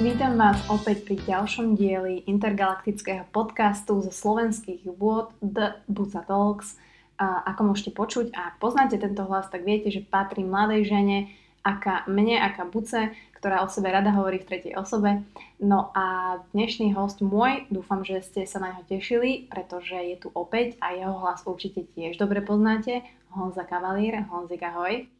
Vítam 0.00 0.40
vás 0.40 0.56
opäť 0.72 1.04
pri 1.04 1.20
ďalšom 1.28 1.76
dieli 1.76 2.24
intergalaktického 2.24 3.28
podcastu 3.36 4.00
zo 4.00 4.08
slovenských 4.08 4.88
vôd 4.96 5.28
The 5.44 5.76
Buca 5.92 6.24
Talks. 6.24 6.80
A 7.20 7.44
ako 7.52 7.68
môžete 7.68 7.92
počuť, 7.92 8.32
a 8.32 8.48
ak 8.48 8.64
poznáte 8.64 8.96
tento 8.96 9.28
hlas, 9.28 9.52
tak 9.52 9.60
viete, 9.60 9.92
že 9.92 10.00
patrí 10.00 10.40
mladej 10.40 10.88
žene, 10.88 11.28
aká 11.60 12.08
mne, 12.08 12.40
aká 12.40 12.64
Buce, 12.64 13.12
ktorá 13.36 13.60
o 13.60 13.68
sebe 13.68 13.92
rada 13.92 14.08
hovorí 14.16 14.40
v 14.40 14.48
tretej 14.48 14.72
osobe. 14.80 15.20
No 15.60 15.92
a 15.92 16.40
dnešný 16.56 16.96
host 16.96 17.20
môj, 17.20 17.68
dúfam, 17.68 18.00
že 18.00 18.24
ste 18.24 18.48
sa 18.48 18.56
na 18.56 18.72
neho 18.72 18.88
tešili, 18.88 19.52
pretože 19.52 20.00
je 20.00 20.16
tu 20.16 20.32
opäť 20.32 20.80
a 20.80 20.96
jeho 20.96 21.12
hlas 21.20 21.44
určite 21.44 21.84
tiež 21.92 22.16
dobre 22.16 22.40
poznáte. 22.40 23.04
Honza 23.36 23.68
Kavalír. 23.68 24.24
Honzik, 24.32 24.64
ahoj. 24.64 25.19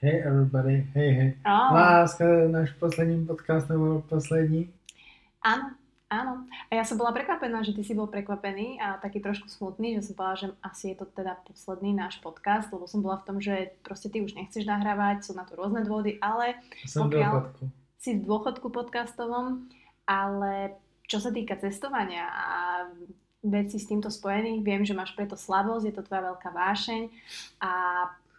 Hey 0.00 0.24
everybody, 0.24 0.88
hej 0.96 1.10
hej. 1.12 1.30
Oh. 1.44 1.76
Láska, 1.76 2.24
náš 2.48 2.72
poslední 2.80 3.26
podcast 3.26 3.68
nebo 3.68 4.00
poslední? 4.08 4.72
Áno, 5.44 5.76
áno. 6.08 6.48
A 6.72 6.80
ja 6.80 6.88
som 6.88 6.96
bola 6.96 7.12
prekvapená, 7.12 7.60
že 7.60 7.76
ty 7.76 7.84
si 7.84 7.92
bol 7.92 8.08
prekvapený 8.08 8.80
a 8.80 8.96
taký 8.96 9.20
trošku 9.20 9.52
smutný, 9.52 10.00
že 10.00 10.08
som 10.08 10.16
povedala, 10.16 10.40
že 10.40 10.48
asi 10.64 10.96
je 10.96 11.04
to 11.04 11.04
teda 11.04 11.36
posledný 11.44 11.92
náš 11.92 12.16
podcast, 12.24 12.72
lebo 12.72 12.88
som 12.88 13.04
bola 13.04 13.20
v 13.20 13.26
tom, 13.28 13.36
že 13.44 13.76
proste 13.84 14.08
ty 14.08 14.24
už 14.24 14.32
nechceš 14.40 14.64
nahrávať, 14.64 15.20
sú 15.20 15.36
na 15.36 15.44
to 15.44 15.52
rôzne 15.52 15.84
dôvody, 15.84 16.16
ale 16.24 16.56
som 16.88 17.12
pokiaľ 17.12 17.32
dôchodku. 17.36 17.64
si 18.00 18.10
v 18.16 18.24
dôchodku 18.24 18.66
podcastovom, 18.72 19.68
ale 20.08 20.80
čo 21.04 21.20
sa 21.20 21.28
týka 21.28 21.60
cestovania 21.60 22.24
a 22.24 22.48
veci 23.44 23.76
s 23.76 23.84
týmto 23.84 24.08
spojených, 24.08 24.64
viem, 24.64 24.80
že 24.80 24.96
máš 24.96 25.12
preto 25.12 25.36
slabosť, 25.36 25.84
je 25.84 25.94
to 25.96 26.08
tvoja 26.08 26.32
veľká 26.32 26.56
vášeň 26.56 27.12
a 27.60 27.72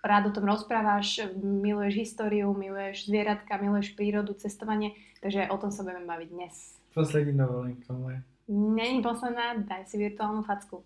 rád 0.02 0.30
o 0.30 0.36
tom 0.36 0.50
rozprávaš, 0.50 1.22
miluješ 1.38 1.96
históriu, 1.96 2.54
miluješ 2.58 3.06
zvieratka, 3.06 3.62
miluješ 3.62 3.94
prírodu, 3.94 4.34
cestovanie, 4.34 4.98
takže 5.22 5.50
o 5.50 5.58
tom 5.58 5.70
sa 5.70 5.86
budeme 5.86 6.10
baviť 6.10 6.30
dnes. 6.34 6.78
Poslední 6.94 7.38
dovolenka 7.38 7.94
moje. 7.94 8.22
Není 8.52 9.00
posledná, 9.02 9.56
daj 9.64 9.88
si 9.88 9.96
virtuálnu 9.96 10.44
facku. 10.44 10.84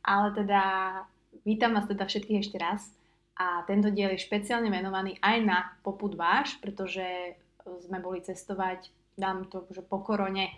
Ale 0.00 0.32
teda 0.32 0.62
vítam 1.44 1.74
vás 1.74 1.84
teda 1.84 2.06
všetkých 2.06 2.40
ešte 2.40 2.56
raz 2.56 2.88
a 3.36 3.66
tento 3.68 3.92
diel 3.92 4.16
je 4.16 4.24
špeciálne 4.24 4.72
venovaný 4.72 5.20
aj 5.20 5.36
na 5.44 5.58
poput 5.84 6.16
váš, 6.16 6.56
pretože 6.62 7.36
sme 7.84 8.00
boli 8.00 8.24
cestovať, 8.24 8.88
dám 9.20 9.44
to, 9.52 9.68
že 9.68 9.84
po 9.84 10.00
korone 10.00 10.48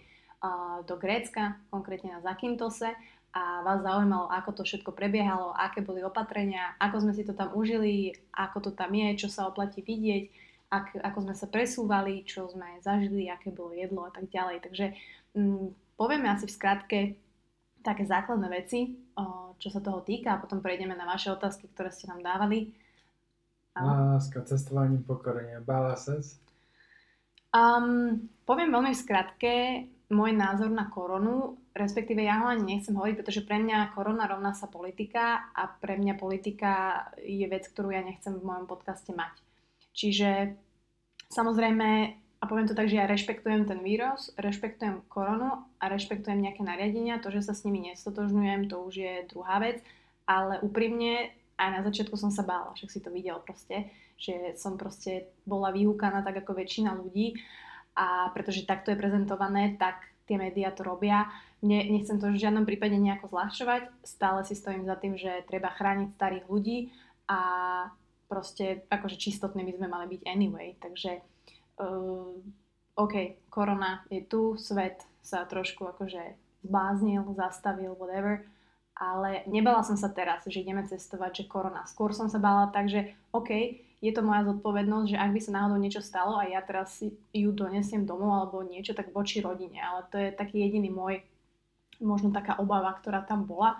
do 0.86 0.96
Grécka, 0.96 1.58
konkrétne 1.68 2.16
na 2.16 2.20
Zakintose 2.24 2.94
a 3.30 3.62
vás 3.62 3.86
zaujímalo, 3.86 4.26
ako 4.26 4.60
to 4.60 4.62
všetko 4.66 4.90
prebiehalo, 4.90 5.54
aké 5.54 5.86
boli 5.86 6.02
opatrenia, 6.02 6.74
ako 6.82 7.06
sme 7.06 7.12
si 7.14 7.22
to 7.22 7.30
tam 7.30 7.54
užili, 7.54 8.10
ako 8.34 8.58
to 8.68 8.70
tam 8.74 8.90
je, 8.90 9.14
čo 9.22 9.28
sa 9.30 9.46
oplatí 9.46 9.86
vidieť, 9.86 10.24
ak, 10.70 10.98
ako 10.98 11.18
sme 11.30 11.34
sa 11.38 11.46
presúvali, 11.46 12.26
čo 12.26 12.50
sme 12.50 12.82
zažili, 12.82 13.30
aké 13.30 13.54
bolo 13.54 13.70
jedlo 13.70 14.06
a 14.06 14.10
tak 14.10 14.26
ďalej. 14.30 14.66
Takže 14.66 14.86
m, 15.38 15.42
mm, 15.42 15.66
povieme 15.94 16.26
asi 16.26 16.50
v 16.50 16.56
skratke 16.58 16.98
také 17.86 18.02
základné 18.02 18.48
veci, 18.50 18.98
o, 19.14 19.54
čo 19.62 19.70
sa 19.70 19.78
toho 19.78 20.02
týka 20.02 20.34
a 20.36 20.40
potom 20.42 20.58
prejdeme 20.58 20.92
na 20.98 21.06
vaše 21.06 21.30
otázky, 21.30 21.70
ktoré 21.70 21.94
ste 21.94 22.10
nám 22.10 22.26
dávali. 22.26 22.74
Láska, 23.78 24.42
cestovanie, 24.44 24.98
pokorenie, 24.98 25.62
bála? 25.62 25.94
Um, 27.54 28.26
poviem 28.42 28.74
veľmi 28.74 28.92
v 28.92 29.02
skratke 29.02 29.54
môj 30.10 30.34
názor 30.34 30.68
na 30.74 30.90
koronu 30.90 31.59
respektíve 31.74 32.22
ja 32.22 32.42
ho 32.42 32.46
ani 32.50 32.76
nechcem 32.76 32.94
hovoriť, 32.94 33.16
pretože 33.16 33.46
pre 33.46 33.62
mňa 33.62 33.94
korona 33.94 34.26
rovná 34.26 34.52
sa 34.52 34.66
politika 34.66 35.50
a 35.54 35.70
pre 35.70 35.94
mňa 35.94 36.14
politika 36.18 37.04
je 37.22 37.46
vec, 37.46 37.66
ktorú 37.70 37.94
ja 37.94 38.02
nechcem 38.02 38.34
v 38.34 38.46
mojom 38.46 38.66
podcaste 38.66 39.14
mať. 39.14 39.34
Čiže 39.94 40.58
samozrejme, 41.30 41.88
a 42.40 42.44
poviem 42.48 42.66
to 42.66 42.78
tak, 42.78 42.88
že 42.88 42.98
ja 42.98 43.06
rešpektujem 43.06 43.68
ten 43.68 43.84
vírus, 43.84 44.32
rešpektujem 44.40 45.06
koronu 45.06 45.68
a 45.78 45.84
rešpektujem 45.92 46.40
nejaké 46.40 46.64
nariadenia, 46.64 47.22
to, 47.22 47.30
že 47.30 47.46
sa 47.46 47.52
s 47.54 47.62
nimi 47.68 47.84
nestotožňujem, 47.92 48.66
to 48.66 48.80
už 48.80 48.94
je 48.96 49.14
druhá 49.28 49.60
vec, 49.60 49.84
ale 50.24 50.58
úprimne 50.64 51.30
aj 51.60 51.68
na 51.68 51.80
začiatku 51.84 52.16
som 52.16 52.32
sa 52.32 52.42
bála, 52.42 52.72
však 52.72 52.90
si 52.90 53.00
to 53.04 53.12
videl 53.12 53.38
proste, 53.44 53.92
že 54.16 54.56
som 54.56 54.80
proste 54.80 55.28
bola 55.44 55.68
vyhúkaná 55.70 56.24
tak 56.24 56.40
ako 56.40 56.56
väčšina 56.56 56.96
ľudí 56.96 57.36
a 57.92 58.32
pretože 58.32 58.64
takto 58.64 58.92
je 58.92 59.00
prezentované, 59.00 59.76
tak 59.76 60.00
tie 60.30 60.38
médiá 60.38 60.70
to 60.70 60.86
robia. 60.86 61.26
Ne, 61.58 61.82
nechcem 61.90 62.22
to 62.22 62.30
v 62.30 62.38
žiadnom 62.38 62.62
prípade 62.62 62.94
nejako 62.94 63.34
zľahčovať, 63.34 63.90
stále 64.06 64.46
si 64.46 64.54
stojím 64.54 64.86
za 64.86 64.94
tým, 64.94 65.18
že 65.18 65.42
treba 65.50 65.74
chrániť 65.74 66.14
starých 66.14 66.46
ľudí 66.46 66.94
a 67.26 67.40
proste 68.30 68.86
akože 68.86 69.18
čistotní 69.18 69.66
by 69.66 69.74
sme 69.74 69.88
mali 69.90 70.06
byť 70.14 70.22
anyway. 70.30 70.78
Takže 70.78 71.18
uh, 71.82 72.38
OK, 72.94 73.14
korona 73.50 74.06
je 74.06 74.22
tu, 74.22 74.54
svet 74.54 75.02
sa 75.20 75.42
trošku 75.44 75.82
akože 75.90 76.38
zbáznil, 76.62 77.26
zastavil, 77.34 77.98
whatever, 77.98 78.46
ale 78.94 79.42
nebala 79.50 79.82
som 79.82 79.98
sa 79.98 80.12
teraz, 80.12 80.46
že 80.46 80.62
ideme 80.62 80.86
cestovať, 80.86 81.44
že 81.44 81.50
korona. 81.50 81.88
Skôr 81.90 82.14
som 82.14 82.30
sa 82.30 82.38
bála 82.38 82.70
tak, 82.70 82.86
že 82.86 83.16
OK, 83.34 83.50
je 84.00 84.12
to 84.16 84.24
moja 84.24 84.48
zodpovednosť, 84.48 85.06
že 85.12 85.20
ak 85.20 85.30
by 85.36 85.40
sa 85.44 85.52
náhodou 85.60 85.76
niečo 85.76 86.00
stalo 86.00 86.40
a 86.40 86.48
ja 86.48 86.64
teraz 86.64 87.04
ju 87.36 87.50
donesiem 87.52 88.08
domov 88.08 88.32
alebo 88.32 88.64
niečo, 88.64 88.96
tak 88.96 89.12
voči 89.12 89.44
rodine. 89.44 89.76
Ale 89.76 90.08
to 90.08 90.16
je 90.16 90.32
taký 90.32 90.64
jediný 90.64 90.88
môj, 90.88 91.20
možno 92.00 92.32
taká 92.32 92.56
obava, 92.56 92.96
ktorá 92.96 93.20
tam 93.28 93.44
bola. 93.44 93.76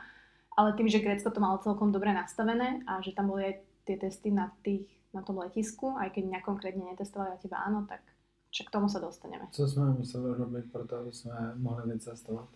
Ale 0.52 0.76
tým, 0.76 0.92
že 0.92 1.00
Grécko 1.00 1.32
to 1.32 1.40
malo 1.40 1.56
celkom 1.64 1.88
dobre 1.88 2.12
nastavené 2.12 2.84
a 2.84 3.00
že 3.00 3.16
tam 3.16 3.32
boli 3.32 3.48
aj 3.48 3.54
tie 3.88 3.96
testy 3.96 4.28
na, 4.28 4.52
tých, 4.60 4.84
na 5.16 5.24
tom 5.24 5.40
letisku, 5.40 5.96
aj 5.96 6.12
keď 6.12 6.28
mňa 6.28 6.40
konkrétne 6.44 6.84
netestovali 6.84 7.32
a 7.32 7.40
teba 7.40 7.64
áno, 7.64 7.88
tak 7.88 8.04
čo 8.52 8.68
k 8.68 8.72
tomu 8.76 8.92
sa 8.92 9.00
dostaneme. 9.00 9.48
Co 9.48 9.64
sme 9.64 9.96
museli 9.96 10.36
robiť 10.36 10.64
preto, 10.68 11.00
aby 11.00 11.12
sme 11.16 11.56
mohli 11.56 11.96
vycestovať? 11.96 12.48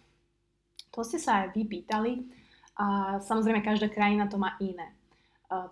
To 0.92 1.00
ste 1.00 1.16
sa 1.16 1.48
aj 1.48 1.56
vy 1.56 1.64
pýtali. 1.64 2.12
A 2.76 3.16
samozrejme, 3.25 3.64
každá 3.64 3.88
krajina 3.88 4.28
to 4.28 4.36
má 4.36 4.58
iné 4.60 4.92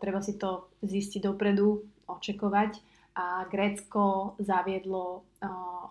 treba 0.01 0.21
si 0.21 0.39
to 0.39 0.71
zistiť 0.83 1.23
dopredu, 1.23 1.83
očekovať 2.09 2.73
a 3.17 3.45
Grécko 3.49 4.35
zaviedlo 4.41 5.25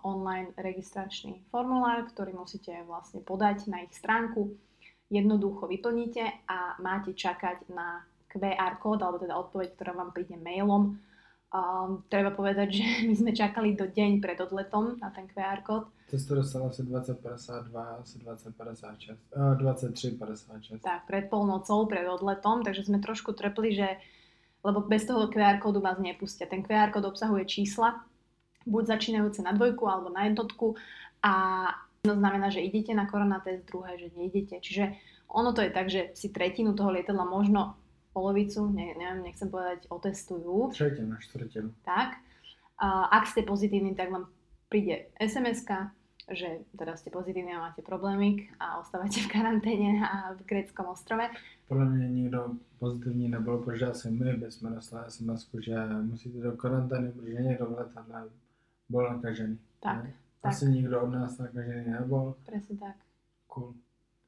online 0.02 0.50
registračný 0.58 1.38
formulár, 1.54 2.10
ktorý 2.10 2.34
musíte 2.34 2.74
vlastne 2.86 3.22
podať 3.22 3.70
na 3.70 3.86
ich 3.86 3.94
stránku. 3.94 4.58
Jednoducho 5.12 5.68
vyplníte 5.68 6.24
a 6.48 6.80
máte 6.82 7.14
čakať 7.14 7.70
na 7.70 8.02
QR 8.32 8.80
kód, 8.80 9.04
alebo 9.04 9.20
teda 9.20 9.36
odpoveď, 9.36 9.76
ktorá 9.76 9.92
vám 9.92 10.10
príde 10.10 10.40
mailom 10.40 10.96
Um, 11.52 12.00
treba 12.08 12.32
povedať, 12.32 12.80
že 12.80 12.84
my 13.08 13.14
sme 13.14 13.32
čakali 13.36 13.76
do 13.76 13.84
deň 13.84 14.24
pred 14.24 14.40
odletom 14.40 14.96
na 14.96 15.12
ten 15.12 15.28
QR 15.28 15.60
kód. 15.60 15.92
Testo 16.08 16.36
dostalo 16.36 16.72
asi 16.72 16.84
20.52, 16.84 17.72
asi 17.76 18.16
20.56, 18.24 19.36
uh, 19.36 19.56
23.56. 19.60 20.80
Tak, 20.80 21.04
pred 21.04 21.28
polnocou, 21.28 21.84
pred 21.84 22.08
odletom, 22.08 22.64
takže 22.64 22.88
sme 22.88 23.04
trošku 23.04 23.36
trpli, 23.36 23.76
že 23.76 23.88
lebo 24.62 24.80
bez 24.80 25.04
toho 25.04 25.26
QR 25.26 25.58
kódu 25.58 25.82
vás 25.82 25.98
nepustia. 25.98 26.46
Ten 26.46 26.62
QR 26.62 26.94
kód 26.94 27.04
obsahuje 27.04 27.44
čísla, 27.44 28.00
buď 28.64 28.96
začínajúce 28.96 29.42
na 29.42 29.52
dvojku 29.52 29.84
alebo 29.90 30.08
na 30.08 30.30
jednotku 30.30 30.78
a 31.20 31.34
to 32.02 32.14
znamená, 32.14 32.50
že 32.50 32.62
idete 32.62 32.94
na 32.94 33.06
koronatest, 33.06 33.66
druhé, 33.70 33.94
že 33.98 34.10
neidete. 34.18 34.58
Čiže 34.58 34.98
ono 35.30 35.54
to 35.54 35.62
je 35.62 35.70
tak, 35.70 35.86
že 35.86 36.10
si 36.18 36.34
tretinu 36.34 36.74
toho 36.74 36.90
lietadla 36.90 37.22
možno 37.26 37.78
polovicu, 38.12 38.68
ne, 38.68 38.94
neviem, 38.94 39.24
nechcem 39.24 39.48
povedať, 39.48 39.88
otestujú. 39.88 40.70
Tretinu, 40.76 41.16
štvrtinu. 41.18 41.72
Tak. 41.82 42.20
A 42.78 43.08
ak 43.08 43.26
ste 43.28 43.42
pozitívni, 43.42 43.96
tak 43.96 44.12
vám 44.12 44.28
príde 44.68 45.12
sms 45.20 45.64
že 46.30 46.62
teda 46.78 46.94
ste 46.94 47.10
pozitívni 47.10 47.50
a 47.50 47.66
máte 47.66 47.82
problémy 47.82 48.46
a 48.62 48.78
ostávate 48.78 49.26
v 49.26 49.28
karanténe 49.28 50.06
a 50.06 50.30
v 50.38 50.40
greckom 50.46 50.94
ostrove. 50.94 51.26
Podľa 51.66 51.86
mňa 51.92 52.06
nikto 52.08 52.38
pozitívny 52.78 53.26
nebol, 53.28 53.58
protože 53.58 53.86
asi 53.90 54.10
my 54.10 54.38
bychom 54.38 54.74
dostali 54.74 55.10
sms 55.10 55.50
že 55.60 55.74
musíte 56.02 56.38
do 56.38 56.52
karantény, 56.52 57.12
protože 57.12 57.42
niekto 57.42 57.66
v 57.66 57.78
letadle 57.78 58.30
bol 58.88 59.02
nakažený. 59.10 59.58
Tak, 59.80 60.04
ne? 60.04 60.14
Asi 60.42 60.64
tak. 60.64 60.74
nikto 60.74 61.02
od 61.02 61.10
nás 61.10 61.38
nakažený 61.38 61.90
nebol. 61.90 62.34
Presne 62.46 62.76
tak. 62.78 62.96
Cool. 63.46 63.74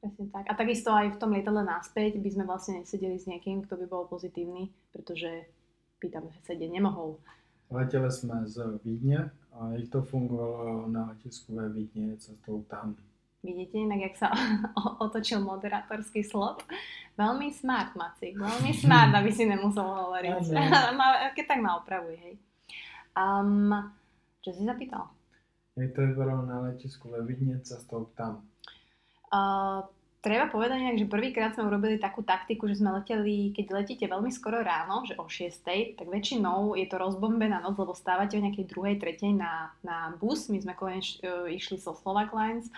Presne 0.05 0.29
tak. 0.29 0.45
A 0.45 0.53
takisto 0.53 0.93
aj 0.93 1.17
v 1.17 1.19
tom 1.19 1.33
lietadle 1.33 1.65
náspäť 1.65 2.21
by 2.21 2.29
sme 2.29 2.45
vlastne 2.45 2.85
nesedeli 2.85 3.17
s 3.17 3.25
niekým, 3.25 3.65
kto 3.65 3.73
by 3.73 3.85
bol 3.89 4.05
pozitívny, 4.05 4.69
pretože 4.93 5.49
pýtam, 5.97 6.29
že 6.29 6.45
sedieť 6.45 6.69
nemohol. 6.77 7.17
Leteli 7.73 8.13
sme 8.13 8.45
z 8.45 8.77
Vídne 8.85 9.33
a 9.49 9.73
ich 9.73 9.89
to 9.89 10.05
fungovalo 10.05 10.85
na 10.85 11.09
letisku 11.09 11.57
ve 11.57 11.73
Vídne 11.73 12.21
cestou 12.21 12.61
tam. 12.69 12.93
Vidíte 13.41 13.81
inak, 13.81 14.13
jak 14.13 14.15
sa 14.21 14.29
otočil 15.05 15.41
moderátorský 15.41 16.21
slot? 16.21 16.61
Veľmi 17.17 17.49
smart, 17.49 17.97
Maci. 17.97 18.37
Veľmi 18.37 18.77
smart, 18.85 19.09
aby 19.09 19.33
si 19.33 19.49
nemusel 19.49 19.89
hovoriť. 19.89 20.53
Keď 21.33 21.45
tak 21.49 21.65
ma 21.65 21.81
opravuj, 21.81 22.13
hej. 22.13 22.37
Um, 23.17 23.73
čo 24.45 24.53
si 24.53 24.61
zapýtal? 24.61 25.09
Jak 25.73 25.97
to 25.97 26.05
vypadalo 26.05 26.45
na 26.45 26.61
letisku 26.69 27.09
ve 27.09 27.25
Vídne 27.25 27.57
cestou 27.65 28.05
tam? 28.13 28.45
Uh, 29.33 29.81
treba 30.25 30.49
povedať 30.49 30.81
inak, 30.81 30.97
že 30.97 31.05
prvýkrát 31.05 31.53
sme 31.53 31.69
urobili 31.69 32.01
takú 32.01 32.25
taktiku, 32.25 32.65
že 32.65 32.81
sme 32.81 32.97
leteli, 32.97 33.53
keď 33.53 33.65
letíte 33.69 34.05
veľmi 34.09 34.33
skoro 34.33 34.65
ráno, 34.65 35.05
že 35.05 35.13
o 35.21 35.29
6, 35.29 35.61
tak 35.93 36.09
väčšinou 36.09 36.73
je 36.73 36.89
to 36.89 36.97
rozbombená 36.97 37.61
noc, 37.61 37.77
lebo 37.77 37.93
stávate 37.93 38.33
o 38.33 38.41
nejakej 38.41 38.65
druhej, 38.65 38.97
tretej 38.97 39.37
na, 39.37 39.69
na 39.85 40.17
bus. 40.17 40.49
My 40.49 40.57
sme 40.57 40.73
koneč, 40.73 41.21
uh, 41.21 41.45
išli 41.45 41.77
so 41.77 41.93
Slovak 41.93 42.33
Lines, 42.33 42.73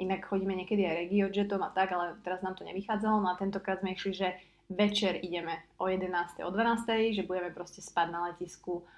inak 0.00 0.24
chodíme 0.24 0.56
niekedy 0.56 0.88
aj 0.88 1.04
regiojetom 1.04 1.60
a 1.60 1.68
tak, 1.68 1.92
ale 1.92 2.16
teraz 2.24 2.40
nám 2.40 2.56
to 2.56 2.64
nevychádzalo. 2.64 3.20
No 3.20 3.28
a 3.28 3.36
tentokrát 3.36 3.84
sme 3.84 3.92
išli, 3.92 4.16
že 4.16 4.28
večer 4.72 5.20
ideme 5.20 5.68
o 5.76 5.92
11. 5.92 6.40
o 6.42 6.50
12. 6.50 7.12
že 7.12 7.28
budeme 7.28 7.52
proste 7.52 7.84
spať 7.84 8.08
na 8.08 8.32
letisku 8.32 8.88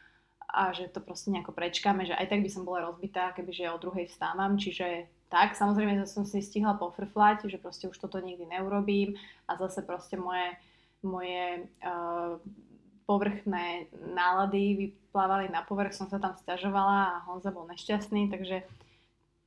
a 0.48 0.70
že 0.70 0.88
to 0.88 1.02
proste 1.02 1.34
nejako 1.34 1.50
prečkáme, 1.50 2.06
že 2.06 2.16
aj 2.16 2.30
tak 2.30 2.40
by 2.40 2.48
som 2.48 2.62
bola 2.62 2.88
rozbitá, 2.88 3.36
kebyže 3.36 3.68
o 3.68 3.82
druhej 3.82 4.08
vstávam, 4.08 4.56
čiže 4.56 5.17
tak, 5.28 5.56
samozrejme, 5.56 6.00
že 6.00 6.08
som 6.08 6.24
si 6.24 6.40
stihla 6.40 6.76
pofrflať, 6.80 7.52
že 7.52 7.60
proste 7.60 7.88
už 7.88 7.96
toto 8.00 8.20
nikdy 8.20 8.48
neurobím 8.48 9.20
a 9.44 9.60
zase 9.60 9.84
proste 9.84 10.16
moje, 10.16 10.56
moje 11.04 11.68
uh, 11.84 12.40
povrchné 13.04 13.92
nálady 13.92 14.92
vyplávali 14.92 15.52
na 15.52 15.64
povrch, 15.64 15.96
som 15.96 16.08
sa 16.08 16.20
tam 16.20 16.36
stiažovala 16.36 17.20
a 17.20 17.22
Honza 17.28 17.52
bol 17.52 17.68
nešťastný, 17.68 18.28
takže 18.28 18.64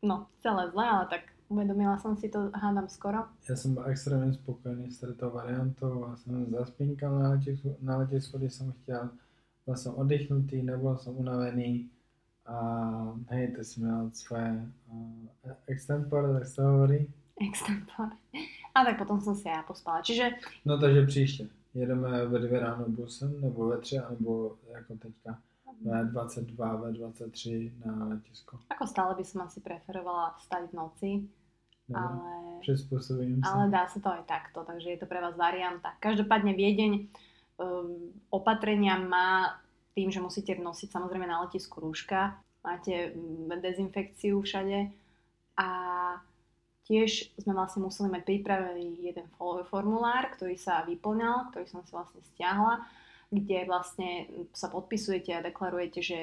no, 0.01 0.30
celé 0.42 0.69
zle, 0.74 0.86
ale 0.86 1.06
tak 1.10 1.24
uvedomila 1.51 2.00
som 2.01 2.18
si 2.18 2.31
to, 2.31 2.50
hádam 2.56 2.89
skoro. 2.89 3.30
Ja 3.45 3.60
som 3.60 3.75
bol 3.77 3.86
extrémne 3.92 4.31
spokojný 4.34 4.89
s 4.89 5.04
touto 5.04 5.30
variantou 5.30 6.07
a 6.07 6.18
som 6.18 6.48
zaspínkal 6.48 7.12
na 7.12 7.38
letisku, 7.38 7.75
na 7.84 8.01
kde 8.06 8.50
som 8.50 8.74
chtěl. 8.81 9.10
Byl 9.66 9.77
som 9.77 9.94
oddychnutý, 9.95 10.66
nebol 10.66 10.98
som 10.98 11.13
unavený 11.13 11.86
a 12.45 12.57
hej, 13.29 13.47
ty 13.47 13.63
si 13.63 13.81
měl 13.81 14.09
svoje 14.13 14.71
uh, 14.88 15.51
extempore, 15.67 16.33
tak 16.33 16.45
se 16.45 16.63
hovorí. 16.63 17.07
Extempore. 17.49 18.15
A 18.75 18.85
tak 18.85 18.97
potom 18.97 19.21
som 19.21 19.35
si 19.35 19.47
ja 19.47 19.63
pospala. 19.63 20.01
Čiže... 20.01 20.29
No 20.65 20.79
takže 20.79 21.05
příště. 21.05 21.47
Jedeme 21.73 22.25
ve 22.25 22.39
dvě 22.39 22.59
ráno 22.59 22.85
busem, 22.88 23.41
nebo 23.41 23.67
ve 23.67 23.77
tři, 23.77 23.99
nebo 24.09 24.55
jako 24.73 24.95
teďka 24.95 25.39
V22, 25.85 26.55
V23 26.55 27.71
na 27.85 28.05
letisko. 28.05 28.59
Ako 28.69 28.85
stále 28.88 29.15
by 29.15 29.25
som 29.25 29.41
asi 29.41 29.59
preferovala 29.65 30.38
stať 30.38 30.69
v 30.69 30.73
noci, 30.73 31.11
Dobre, 31.89 31.97
ale, 31.97 32.61
Prispôsobím 32.61 33.41
sa. 33.41 33.51
ale 33.57 33.63
dá 33.73 33.83
sa 33.89 33.99
to 33.99 34.09
aj 34.13 34.23
takto, 34.29 34.63
takže 34.63 34.93
je 34.93 34.99
to 35.01 35.09
pre 35.09 35.17
vás 35.17 35.33
varianta. 35.33 35.97
Každopádne 35.97 36.53
Viedeň 36.53 36.91
um, 37.57 38.13
opatrenia 38.29 39.01
má 39.01 39.59
tým, 39.95 40.11
že 40.11 40.23
musíte 40.23 40.55
nosiť 40.55 40.89
samozrejme 40.91 41.27
na 41.27 41.43
letisku 41.43 41.83
rúška, 41.83 42.39
máte 42.63 43.11
mm, 43.11 43.59
dezinfekciu 43.61 44.41
všade 44.41 44.89
a 45.57 45.69
tiež 46.88 47.38
sme 47.39 47.53
vlastne 47.53 47.83
museli 47.85 48.09
mať 48.09 48.23
pripravený 48.25 48.99
jeden 48.99 49.27
fo- 49.38 49.63
formulár, 49.67 50.31
ktorý 50.35 50.55
sa 50.57 50.83
vyplňal, 50.88 51.51
ktorý 51.51 51.65
som 51.69 51.81
si 51.85 51.91
vlastne 51.91 52.21
stiahla, 52.33 52.83
kde 53.31 53.63
vlastne 53.63 54.09
sa 54.51 54.67
podpisujete 54.67 55.31
a 55.31 55.45
deklarujete, 55.45 55.99
že 56.03 56.19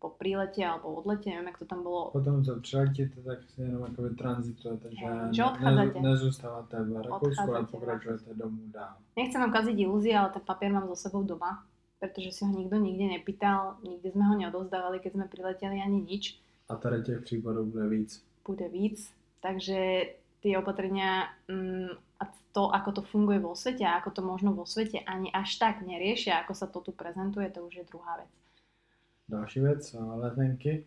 po 0.00 0.08
prílete 0.08 0.64
alebo 0.64 0.96
odlete, 0.96 1.28
neviem, 1.28 1.52
ako 1.52 1.60
to 1.60 1.68
tam 1.68 1.80
bolo, 1.84 2.00
Potom, 2.10 2.40
co 2.44 2.60
přiletíte, 2.60 3.20
tak 3.20 3.38
jenom 3.58 3.82
jakoby 3.82 4.10
tranzitujete, 4.16 4.88
že, 4.88 5.04
Hej, 5.04 5.34
že 5.36 5.44
odchádzate. 5.44 6.00
ne, 6.00 6.10
nezůstáváte 6.10 6.84
v 6.84 6.96
Rakousku, 6.96 7.42
ale 7.42 7.60
Odchádzate 7.60 7.70
pokračujete 7.72 8.34
domů 8.34 8.62
dál. 8.72 8.96
Nechcem 9.16 9.40
vám 9.40 9.52
kaziť 9.52 9.76
ilúzie, 9.78 10.16
ale 10.16 10.32
ten 10.32 10.42
papier 10.42 10.72
mám 10.72 10.88
so 10.88 10.96
sebou 10.96 11.22
doma, 11.22 11.64
pretože 11.98 12.32
si 12.32 12.44
ho 12.44 12.52
nikto 12.52 12.76
nikde 12.76 13.06
nepýtal, 13.18 13.80
nikde 13.82 14.12
sme 14.12 14.24
ho 14.28 14.34
neodozdávali, 14.36 15.00
keď 15.00 15.12
sme 15.12 15.26
prileteli 15.32 15.76
ani 15.80 16.00
nič. 16.02 16.38
A 16.68 16.76
tady 16.76 17.02
těch 17.02 17.20
případů 17.20 17.64
bude 17.64 17.88
víc. 17.88 18.24
Bude 18.46 18.68
víc, 18.68 19.12
takže 19.40 20.06
tie 20.40 20.58
opatrenia 20.58 21.26
mm, 21.48 21.90
a 22.20 22.24
to, 22.52 22.70
ako 22.74 22.90
to 22.92 23.02
funguje 23.02 23.38
vo 23.38 23.58
svete 23.58 23.84
a 23.84 23.98
ako 23.98 24.10
to 24.10 24.22
možno 24.22 24.54
vo 24.54 24.62
svete 24.62 25.02
ani 25.02 25.28
až 25.34 25.58
tak 25.58 25.82
neriešia, 25.82 26.40
ako 26.40 26.54
sa 26.54 26.66
to 26.70 26.80
tu 26.80 26.92
prezentuje, 26.94 27.50
to 27.50 27.66
už 27.66 27.74
je 27.74 27.84
druhá 27.90 28.16
vec. 28.16 28.30
Další 29.28 29.60
věc, 29.60 29.94
a 29.94 30.14
letenky. 30.14 30.86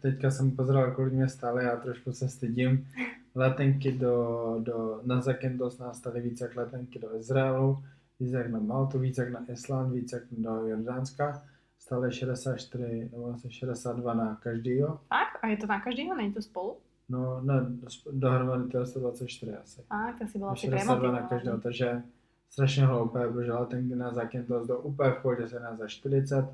Teďka 0.00 0.30
jsem 0.30 0.56
pozeral, 0.56 0.94
kolik 0.94 1.12
mě 1.12 1.28
stály, 1.28 1.64
já 1.64 1.76
trošku 1.76 2.12
se 2.12 2.28
stydím. 2.28 2.88
Letenky 3.34 3.92
do, 3.92 4.16
do, 4.58 5.00
na 5.04 5.20
Zakynthos 5.20 5.78
nás 5.78 5.98
stály 5.98 6.20
víc 6.20 6.40
jak 6.40 6.56
letenky 6.56 6.98
do 6.98 7.16
Izraelu, 7.16 7.82
víc 8.20 8.32
jak 8.32 8.50
na 8.50 8.58
Maltu, 8.58 8.98
víc 8.98 9.18
jak 9.18 9.30
na 9.30 9.44
Island, 9.48 9.92
víc 9.92 10.12
jak 10.12 10.22
do 10.30 10.66
Jordánska. 10.66 11.42
Stále 11.78 12.12
64 12.12 13.08
nebo 13.12 13.26
asi 13.26 13.50
62 13.50 14.14
na 14.14 14.36
každýho. 14.36 14.88
Fakt? 14.88 15.38
A 15.42 15.46
je 15.46 15.56
to 15.56 15.66
na 15.66 15.80
každého? 15.80 16.16
Není 16.16 16.32
to 16.32 16.42
spolu? 16.42 16.76
No, 17.08 17.40
ne, 17.42 17.66
dohromady 18.12 18.68
to 18.68 18.78
je 18.78 18.86
124 18.86 19.56
asi. 19.56 19.82
A, 19.90 20.12
tak 20.18 20.28
si 20.28 20.38
bola 20.38 20.52
asi 20.52 20.66
62 20.66 21.12
na 21.12 21.22
každého, 21.28 21.60
takže 21.60 22.02
strašně 22.50 22.86
hloupé, 22.86 23.28
protože 23.28 23.52
letenky 23.52 23.96
na 23.96 24.14
Zakynthos 24.14 24.66
jdou 24.66 24.76
úplně 24.76 25.10
v 25.10 25.22
pohodě 25.22 25.48
se 25.48 25.60
nás 25.60 25.78
za 25.78 25.86
40 25.86 26.44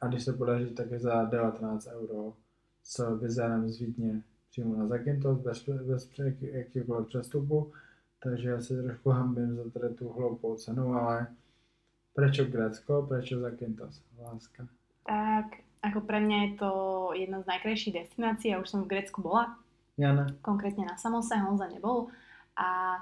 a 0.00 0.06
když 0.06 0.24
se 0.24 0.32
podaří, 0.32 0.70
tak 0.70 0.90
je 0.90 0.98
za 0.98 1.24
19 1.24 1.86
euro 1.86 2.32
s 2.82 3.18
vizérem 3.20 3.68
z 3.68 3.78
Vídně 3.78 4.22
přímo 4.50 4.76
na 4.76 4.86
Zakynthos 4.86 5.38
bez, 5.38 5.68
bez 5.68 6.10
jakýkoliv 6.40 7.06
přestupu, 7.06 7.72
takže 8.24 8.48
já 8.48 8.60
se 8.60 8.82
trošku 8.82 9.10
hambím 9.10 9.56
za 9.56 9.70
tady 9.70 9.94
tu 9.94 10.08
hloupou 10.08 10.56
cenu, 10.56 10.94
ale 10.94 11.26
prečo 12.14 12.44
Grécko, 12.44 13.02
prečo 13.02 13.40
Zakynthos, 13.40 14.02
láska. 14.18 14.66
Tak, 15.04 15.60
ako 15.84 16.00
pre 16.00 16.24
mňa 16.24 16.38
je 16.48 16.50
to 16.56 16.70
jedna 17.12 17.44
z 17.44 17.46
najkrajších 17.46 17.94
destinácií. 17.94 18.56
Ja 18.56 18.62
už 18.64 18.72
som 18.72 18.80
v 18.88 18.96
Grécku 18.96 19.20
bola, 19.20 19.60
Jana, 20.00 20.32
konkrétne 20.40 20.88
na 20.88 20.96
Samose, 20.96 21.36
Honza 21.36 21.68
nebol. 21.68 22.08
A 22.56 22.98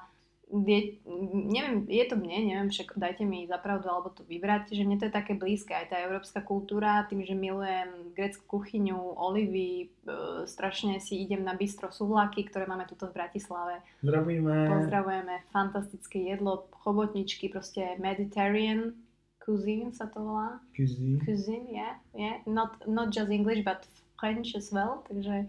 vie, 0.52 1.00
neviem, 1.48 1.88
je 1.88 2.04
to 2.04 2.14
mne, 2.20 2.38
neviem, 2.44 2.68
však 2.68 3.00
dajte 3.00 3.24
mi 3.24 3.48
zapravdu 3.48 3.88
alebo 3.88 4.12
to 4.12 4.20
vybrať, 4.28 4.76
že 4.76 4.84
mne 4.84 5.00
to 5.00 5.08
je 5.08 5.16
také 5.16 5.32
blízke, 5.32 5.72
aj 5.72 5.88
tá 5.88 5.96
európska 6.04 6.44
kultúra, 6.44 7.08
tým, 7.08 7.24
že 7.24 7.32
milujem 7.32 8.12
grécku 8.12 8.44
kuchyňu, 8.44 9.16
olivy, 9.16 9.88
e, 9.88 10.44
strašne 10.44 11.00
si 11.00 11.24
idem 11.24 11.40
na 11.40 11.56
bistro 11.56 11.88
suvlaky, 11.88 12.44
ktoré 12.52 12.68
máme 12.68 12.84
tuto 12.84 13.08
v 13.08 13.16
Bratislave. 13.16 13.80
zdravíme. 14.04 14.68
Pozdravujeme, 14.68 15.34
fantastické 15.48 16.20
jedlo, 16.28 16.68
chobotničky, 16.84 17.48
proste 17.48 17.96
Mediterranean 17.96 18.92
cuisine 19.40 19.90
sa 19.96 20.06
to 20.06 20.20
volá. 20.20 20.60
Cuisine. 20.76 21.18
Cuisine, 21.24 21.66
yeah, 21.72 21.96
yeah. 22.14 22.38
Not, 22.44 22.84
not 22.86 23.10
just 23.10 23.32
English, 23.32 23.64
but 23.64 23.88
French 24.20 24.54
as 24.54 24.70
well, 24.70 25.02
takže 25.08 25.48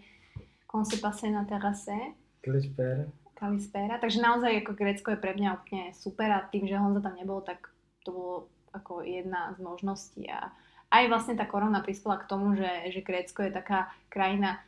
on 0.73 0.85
se 0.85 0.97
passe 0.97 1.29
na 1.29 1.45
terase. 1.45 2.15
Kalispera. 2.41 3.05
Kalispera. 3.43 3.99
Takže 3.99 4.23
naozaj 4.23 4.63
ako 4.63 4.71
Grécko 4.71 5.11
je 5.11 5.19
pre 5.19 5.35
mňa 5.35 5.59
úplne 5.59 5.91
super 5.91 6.31
a 6.31 6.47
tým, 6.47 6.63
že 6.63 6.79
Honza 6.79 7.03
tam 7.03 7.19
nebol, 7.19 7.43
tak 7.43 7.67
to 8.07 8.15
bolo 8.15 8.35
ako 8.71 9.03
jedna 9.03 9.51
z 9.51 9.59
možností. 9.59 10.31
A 10.31 10.55
aj 10.95 11.11
vlastne 11.11 11.35
tá 11.35 11.43
korona 11.43 11.83
prispela 11.83 12.15
k 12.23 12.29
tomu, 12.31 12.55
že, 12.55 12.87
že 12.95 13.03
Grécko 13.03 13.43
je 13.43 13.51
taká 13.51 13.91
krajina 14.07 14.63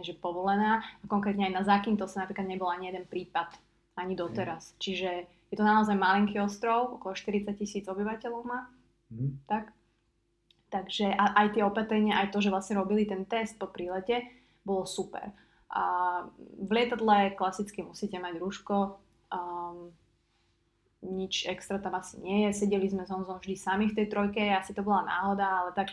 že 0.00 0.16
povolená 0.16 0.80
a 0.80 1.04
konkrétne 1.04 1.52
aj 1.52 1.54
na 1.60 1.60
Zakynthose 1.60 2.16
napríklad 2.16 2.48
nebol 2.48 2.72
ani 2.72 2.88
jeden 2.88 3.04
prípad, 3.04 3.52
ani 3.92 4.16
doteraz. 4.16 4.72
Čiže 4.80 5.28
je 5.52 5.56
to 5.56 5.60
naozaj 5.60 5.92
malinký 5.92 6.40
ostrov, 6.40 6.96
okolo 6.96 7.12
40 7.12 7.52
tisíc 7.60 7.84
obyvateľov 7.84 8.42
má, 8.48 8.72
Hm. 9.06 9.38
tak? 9.46 9.70
Takže 10.66 11.14
a, 11.14 11.38
aj 11.44 11.54
tie 11.54 11.62
opatrenia, 11.62 12.18
aj 12.18 12.34
to, 12.34 12.42
že 12.42 12.50
vlastne 12.50 12.74
robili 12.74 13.06
ten 13.06 13.22
test 13.22 13.54
po 13.54 13.70
prílete, 13.70 14.26
bolo 14.66 14.82
super. 14.82 15.30
A 15.70 15.82
v 16.62 16.70
lietadle 16.70 17.30
klasicky 17.34 17.82
musíte 17.82 18.18
mať 18.18 18.38
rúško, 18.38 18.96
um, 19.34 19.90
nič 21.02 21.46
extra 21.46 21.78
tam 21.78 21.94
asi 21.94 22.18
nie 22.22 22.46
je. 22.46 22.66
Sedeli 22.66 22.88
sme 22.90 23.06
s 23.06 23.10
Honzom 23.10 23.38
vždy 23.38 23.54
sami 23.58 23.90
v 23.90 23.96
tej 23.98 24.06
trojke, 24.06 24.40
asi 24.40 24.74
to 24.74 24.82
bola 24.82 25.06
náhoda, 25.06 25.46
ale 25.46 25.70
tak 25.74 25.90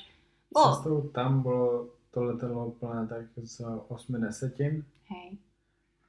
bolo. 0.54 0.76
Cestou 0.76 1.02
tam 1.10 1.42
bylo 1.42 1.90
to 2.12 2.24
letadlo 2.24 2.72
plné 2.72 3.08
tak 3.08 3.26
z 3.44 3.62
8 3.88 4.22
desetin 4.22 4.86
Hej. 5.10 5.38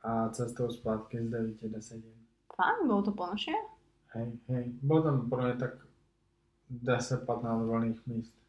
a 0.03 0.29
cestou 0.29 0.71
zpátky 0.71 1.27
z 1.27 1.31
9 1.31 1.63
desetin. 1.63 2.15
Fajn, 2.57 2.89
bolo 2.89 3.03
to 3.03 3.13
plnošie? 3.13 3.57
Hej, 4.09 4.33
hej. 4.49 4.73
Bylo 4.83 5.03
tam 5.03 5.31
mě 5.37 5.55
tak 5.55 5.71
10-15 6.71 7.67
volných 7.67 8.07
míst. 8.07 8.44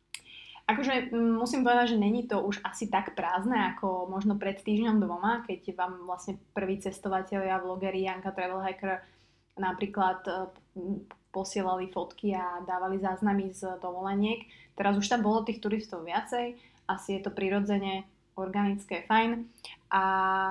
Akože 0.65 1.13
mm, 1.13 1.37
musím 1.37 1.61
povedať, 1.61 1.93
že 1.93 2.01
není 2.01 2.25
to 2.25 2.41
už 2.41 2.65
asi 2.65 2.89
tak 2.89 3.13
prázdne 3.13 3.77
ako 3.77 4.09
možno 4.09 4.33
pred 4.33 4.57
týždňom 4.57 4.97
dvoma, 4.97 5.45
keď 5.45 5.77
vám 5.77 6.09
vlastne 6.09 6.41
prví 6.57 6.81
cestovatelia, 6.81 7.61
vlogeri 7.61 8.01
Janka 8.01 8.33
Travel 8.33 8.65
Hacker 8.65 9.05
napríklad 9.61 10.25
e, 10.25 10.31
posielali 11.29 11.93
fotky 11.93 12.33
a 12.33 12.65
dávali 12.65 12.97
záznamy 12.97 13.53
z 13.53 13.77
dovoleniek. 13.77 14.47
Teraz 14.73 14.97
už 14.97 15.05
tam 15.05 15.21
bolo 15.21 15.45
tých 15.45 15.61
turistov 15.61 16.03
viacej, 16.03 16.57
asi 16.89 17.19
je 17.19 17.21
to 17.21 17.31
prirodzene 17.31 18.03
organické, 18.35 19.07
fajn. 19.07 19.47
A, 19.95 20.03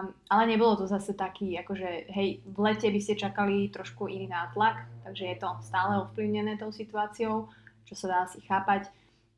ale 0.09 0.43
nebolo 0.49 0.81
to 0.81 0.87
zase 0.89 1.13
taký, 1.13 1.59
akože 1.61 2.09
hej, 2.09 2.41
v 2.41 2.59
lete 2.65 2.89
by 2.89 3.01
ste 3.01 3.21
čakali 3.21 3.69
trošku 3.69 4.09
iný 4.09 4.31
nátlak, 4.31 4.89
takže 5.05 5.25
je 5.27 5.37
to 5.37 5.49
stále 5.61 6.01
ovplyvnené 6.09 6.57
tou 6.57 6.73
situáciou, 6.73 7.53
čo 7.85 7.95
sa 7.99 8.07
dá 8.09 8.19
asi 8.25 8.41
chápať. 8.41 8.89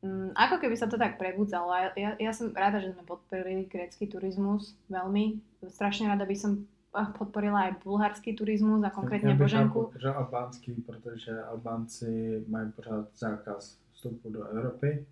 Mm, 0.03 0.29
ako 0.35 0.61
keby 0.61 0.77
sa 0.77 0.85
to 0.85 0.97
tak 0.97 1.17
prebudzalo. 1.17 1.73
Ja, 1.73 1.89
ja, 1.97 2.09
ja 2.19 2.31
som 2.33 2.53
rada, 2.53 2.77
že 2.77 2.93
sme 2.93 3.01
podporili 3.01 3.65
grécky 3.65 4.05
turizmus 4.05 4.77
veľmi. 4.89 5.41
Strašne 5.67 6.05
rada 6.07 6.21
by 6.21 6.35
som 6.37 6.69
podporila 7.17 7.69
aj 7.69 7.81
bulharský 7.83 8.33
turizmus 8.33 8.83
a 8.85 8.89
konkrétně 8.89 9.29
Já 9.29 9.35
bych 9.35 9.41
Boženku. 9.41 9.73
podpořil 9.83 10.11
albánský, 10.17 10.73
protože 10.85 11.43
Albánci 11.43 12.43
mají 12.47 12.71
pořád 12.71 13.07
zákaz 13.17 13.77
vstupu 13.93 14.29
do 14.29 14.43
Evropy, 14.43 15.05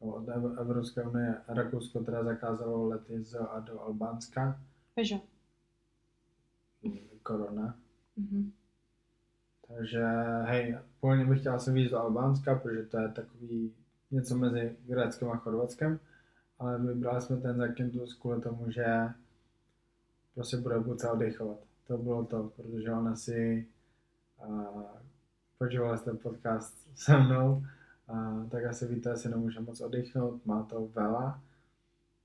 od 0.00 0.28
Ev- 0.28 0.60
Evropské 0.60 1.02
unie. 1.02 1.34
Rakousko 1.48 2.04
teda 2.04 2.24
zakázalo 2.24 2.88
lety 2.88 3.22
z 3.24 3.34
a 3.40 3.60
do 3.60 3.80
Albánska, 3.82 4.60
Prečo? 4.94 5.20
korona. 7.22 7.74
Mhm. 8.16 8.52
Takže 9.68 10.04
hej, 10.44 10.78
původně 11.00 11.24
bych 11.26 11.40
chtěl 11.40 11.54
asi 11.54 11.72
víc 11.72 11.90
do 11.90 11.98
Albánska, 12.00 12.54
protože 12.54 12.82
to 12.82 12.98
je 12.98 13.08
takový 13.08 13.72
něco 14.10 14.36
mezi 14.36 14.76
Gréckem 14.86 15.30
a 15.30 15.36
Chorvatskem, 15.36 15.98
ale 16.58 16.78
vybrali 16.78 17.20
jsme 17.20 17.36
ten 17.36 17.56
Zakynthos 17.56 18.14
kvůli 18.14 18.40
tomu, 18.40 18.70
že 18.70 19.08
prostě 20.34 20.56
bude 20.56 20.78
buce 20.78 21.10
oddychovat. 21.10 21.58
To 21.86 21.98
bylo 21.98 22.24
to, 22.24 22.52
protože 22.56 22.92
ona 22.92 23.16
si 23.16 23.66
uh, 25.60 25.96
jste 25.96 26.14
podcast 26.14 26.88
se 26.94 27.16
mnou, 27.18 27.62
a 28.08 28.46
tak 28.50 28.64
asi 28.64 28.86
víte, 28.86 29.10
asi 29.10 29.28
nemůže 29.28 29.60
moc 29.60 29.80
oddychnout, 29.80 30.46
má 30.46 30.62
to 30.62 30.80
veľa. 30.80 31.40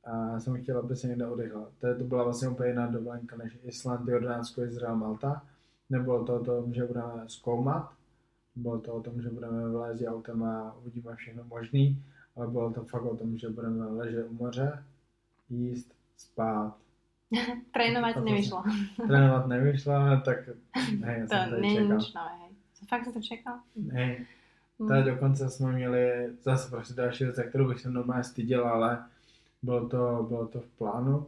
A 0.04 0.30
já 0.32 0.40
jsem 0.40 0.64
chtěl, 0.64 0.80
aby 0.80 0.96
se 0.96 1.08
někde 1.08 1.28
oddychla. 1.28 1.68
To, 1.80 1.96
to 1.98 2.04
byla 2.04 2.24
vlastně 2.24 2.48
úplně 2.48 2.70
jiná 2.70 2.88
dovolenka 2.88 3.36
než 3.36 3.60
Island, 3.64 4.08
Jordánsko, 4.08 4.64
Izrael, 4.64 4.96
Malta. 4.96 5.44
Nebylo 5.90 6.26
to 6.26 6.36
o 6.36 6.44
tom, 6.44 6.74
že 6.74 6.86
budeme 6.86 7.24
zkoumat, 7.28 7.92
bylo 8.56 8.80
to 8.80 8.94
o 8.94 9.02
tom, 9.02 9.22
že 9.22 9.30
budeme 9.30 9.70
vlézt 9.70 10.04
autem 10.08 10.44
a 10.44 10.76
uvidíme 10.82 11.16
všechno 11.16 11.44
možný, 11.44 12.04
ale 12.36 12.48
bylo 12.48 12.72
to 12.74 12.84
fakt 12.84 13.04
o 13.04 13.18
tom, 13.18 13.38
že 13.38 13.50
budeme 13.50 13.86
ležet 13.86 14.26
u 14.30 14.34
moře, 14.34 14.84
jíst, 15.50 15.94
spát. 16.18 16.76
Trénovať 17.74 18.14
To- 18.14 18.20
to- 18.20 18.26
nevyšlo. 18.26 18.64
Trénovat 19.08 19.48
nevyšlo, 19.48 19.94
tak 20.26 20.38
hej, 21.04 21.20
já 21.20 21.28
To 21.50 21.56
je 21.56 21.74
čekal. 21.74 21.98
nič 21.98 22.14
nové, 22.14 22.30
hej. 22.40 22.50
Fakt 22.90 23.06
si 23.06 23.14
to 23.14 23.22
čekal? 23.22 23.60
Hej, 23.92 24.26
Hm. 24.80 24.88
Tady 24.88 25.04
dokonce 25.04 25.50
jsme 25.50 25.72
měli 25.72 26.30
zase 26.42 26.70
prostě 26.70 26.94
další 26.94 27.24
věc, 27.24 27.36
za 27.36 27.44
kterou 27.44 27.68
bych 27.68 27.80
se 27.82 27.90
normálně 27.90 28.24
styděl, 28.24 28.68
ale 28.68 29.04
bylo 29.64 29.88
to, 29.90 30.26
bylo 30.30 30.48
to 30.48 30.60
v 30.62 30.68
plánu. 30.68 31.26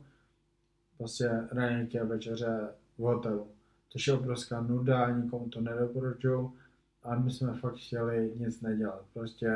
Prostě 0.98 1.30
ranějky 1.52 2.00
a 2.00 2.06
večeře 2.06 2.70
v 2.98 3.02
hotelu. 3.02 3.48
Což 3.90 4.08
je 4.08 4.14
obrovská 4.14 4.62
nuda, 4.62 5.10
nikomu 5.10 5.50
to 5.50 5.62
nedoporučuju. 5.62 6.54
A 7.06 7.16
my 7.16 7.32
jsme 7.32 7.54
fakt 7.54 7.76
chtěli 7.76 8.34
nic 8.36 8.62
nedělat. 8.62 9.06
Prostě 9.14 9.50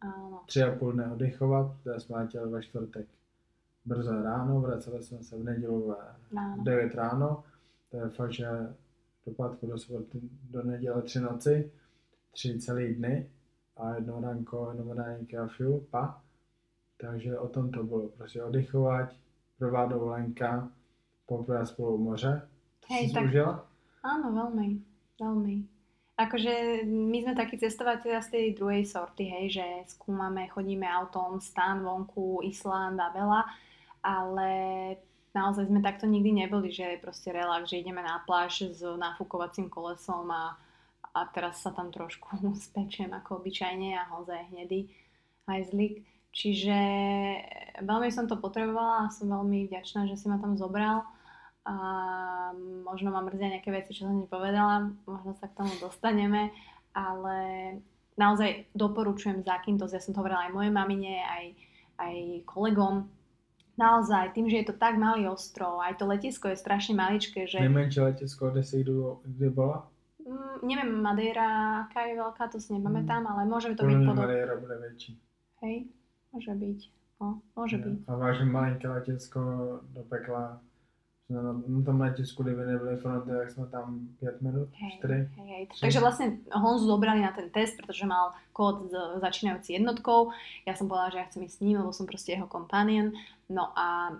Áno. 0.00 0.40
tři 0.46 0.62
a 0.62 0.74
půl 0.78 0.92
dne 0.92 1.12
oddychovat, 1.12 1.76
kde 1.82 2.00
jsme 2.00 2.16
letěli 2.16 2.50
ve 2.50 2.62
čtvrtek 2.62 3.06
brzo 3.84 4.22
ráno, 4.22 4.60
vraceli 4.60 5.02
jsme 5.02 5.22
se 5.22 5.36
v 5.38 5.44
nedělu 5.44 5.88
ve 5.88 5.96
Áno. 6.40 6.64
9 6.64 6.94
ráno, 6.94 7.44
to 7.90 7.96
je 7.96 8.08
fakt, 8.08 8.32
že 8.32 8.48
do 9.26 9.32
pátku 9.32 9.66
do 9.66 9.78
soboty, 9.78 10.20
do 10.50 10.62
neděle 10.62 11.02
tři 11.02 11.20
noci, 11.20 11.72
tři 12.30 12.58
celý 12.60 12.94
dny 12.94 13.30
a 13.76 13.94
jedno 13.94 14.20
ránko, 14.20 14.72
jedno 14.76 14.94
raníky 14.94 15.38
a 15.38 15.46
fiu, 15.46 15.80
pa. 15.90 16.20
Takže 17.00 17.38
o 17.38 17.48
tom 17.48 17.70
to 17.70 17.84
bylo, 17.84 18.08
prostě 18.08 18.42
oddychovat, 18.42 19.08
prvá 19.58 19.86
dovolenka, 19.86 20.68
poprvé 21.26 21.66
spolu 21.66 21.98
moře. 21.98 22.48
Hej, 22.90 23.12
tak- 23.12 23.24
užila? 23.24 23.66
Áno, 24.04 24.36
veľmi, 24.36 24.84
veľmi. 25.16 25.64
Akože 26.14 26.86
my 26.86 27.26
sme 27.26 27.34
takí 27.34 27.58
cestovatelia 27.58 28.22
z 28.22 28.30
tej 28.30 28.46
druhej 28.54 28.86
sorty, 28.86 29.26
hej, 29.26 29.58
že 29.58 29.66
skúmame, 29.98 30.46
chodíme 30.46 30.86
autom, 30.86 31.42
stan 31.42 31.82
vonku, 31.82 32.38
Island 32.46 33.02
a 33.02 33.10
veľa, 33.10 33.42
ale 33.98 34.50
naozaj 35.34 35.66
sme 35.66 35.82
takto 35.82 36.06
nikdy 36.06 36.46
neboli, 36.46 36.70
že 36.70 37.02
proste 37.02 37.34
relax, 37.34 37.66
že 37.66 37.82
ideme 37.82 37.98
na 37.98 38.22
pláž 38.22 38.70
s 38.70 38.86
nafúkovacím 38.86 39.66
kolesom 39.66 40.30
a, 40.30 40.54
a 41.18 41.20
teraz 41.34 41.66
sa 41.66 41.74
tam 41.74 41.90
trošku 41.90 42.30
spečiem 42.70 43.10
ako 43.10 43.42
obyčajne 43.42 43.98
a 43.98 44.06
hozaj 44.14 44.54
hnedý 44.54 44.94
hajzlik. 45.50 46.06
Čiže 46.34 46.78
veľmi 47.82 48.10
som 48.14 48.30
to 48.30 48.38
potrebovala 48.38 49.06
a 49.06 49.12
som 49.14 49.30
veľmi 49.30 49.66
vďačná, 49.66 50.06
že 50.06 50.14
si 50.14 50.30
ma 50.30 50.38
tam 50.38 50.54
zobral 50.54 51.02
a 51.64 51.76
možno 52.84 53.08
ma 53.10 53.24
mrzia 53.24 53.56
nejaké 53.56 53.72
veci, 53.72 53.96
čo 53.96 54.04
som 54.04 54.20
nepovedala, 54.20 54.92
možno 55.08 55.32
sa 55.40 55.48
k 55.48 55.56
tomu 55.56 55.72
dostaneme, 55.80 56.52
ale 56.92 57.36
naozaj 58.20 58.68
doporučujem 58.76 59.40
Zakynthos, 59.42 59.96
ja 59.96 60.00
som 60.00 60.12
to 60.12 60.20
hovorila 60.20 60.44
aj 60.44 60.52
mojej 60.52 60.72
mamine, 60.72 61.24
aj, 61.24 61.44
aj 62.04 62.14
kolegom, 62.44 63.08
naozaj 63.80 64.36
tým, 64.36 64.46
že 64.52 64.60
je 64.60 64.66
to 64.70 64.74
tak 64.76 65.00
malý 65.00 65.26
ostrov, 65.26 65.80
aj 65.80 65.96
to 65.96 66.04
letisko 66.04 66.52
je 66.52 66.60
strašne 66.60 66.94
maličké, 66.94 67.48
že 67.48 67.64
Nejmenší 67.64 68.00
letisko, 68.00 68.52
kde 68.52 68.62
si 68.62 68.84
kdy, 68.84 68.92
kdy 69.24 69.50
byla? 69.50 69.88
mm, 70.20 70.68
neviem, 70.68 70.90
Madeira, 71.02 71.80
aká 71.88 72.06
je 72.06 72.14
veľká, 72.20 72.44
to 72.52 72.60
si 72.60 72.76
nepamätám, 72.76 73.24
ale 73.26 73.48
môže 73.48 73.72
to 73.74 73.88
byť 73.88 73.88
Podle 73.88 73.98
mě 73.98 74.06
podobné. 74.06 74.22
Madeira 74.22 74.60
bude 74.60 74.76
větší. 74.78 75.18
Hej, 75.62 75.76
môže 76.32 76.54
byť. 76.54 76.80
No, 77.20 77.40
môže 77.56 77.78
byť. 77.78 78.04
A 78.08 78.16
vážně 78.16 78.44
malinké 78.44 78.88
letisko 78.88 79.40
do 79.92 80.02
pekla. 80.02 80.60
Na 81.24 81.82
tom 81.84 82.00
letisku, 82.00 82.42
kdyby 82.42 82.66
nebyly 82.66 82.96
fronty, 82.96 83.30
tak 83.30 83.50
jsme 83.50 83.66
tam 83.66 84.08
pět 84.20 84.42
minut, 84.42 84.68
Hej, 84.76 84.90
čtyři. 84.98 85.14
hej, 85.36 85.46
hej. 85.48 85.68
Takže 85.80 86.00
vlastne 86.00 86.26
Honzu 86.52 86.84
zobrali 86.84 87.24
na 87.24 87.32
ten 87.32 87.48
test, 87.48 87.80
pretože 87.80 88.04
mal 88.04 88.36
kód 88.52 88.92
z, 88.92 89.24
začínajúci 89.24 89.72
jednotkou. 89.72 90.28
Ja 90.68 90.76
som 90.76 90.84
povedala, 90.84 91.16
že 91.16 91.18
ja 91.24 91.28
chcem 91.32 91.48
ísť 91.48 91.56
s 91.56 91.64
ním, 91.64 91.80
lebo 91.80 91.96
som 91.96 92.04
proste 92.04 92.36
jeho 92.36 92.44
companion. 92.44 93.16
No 93.48 93.72
a 93.72 94.12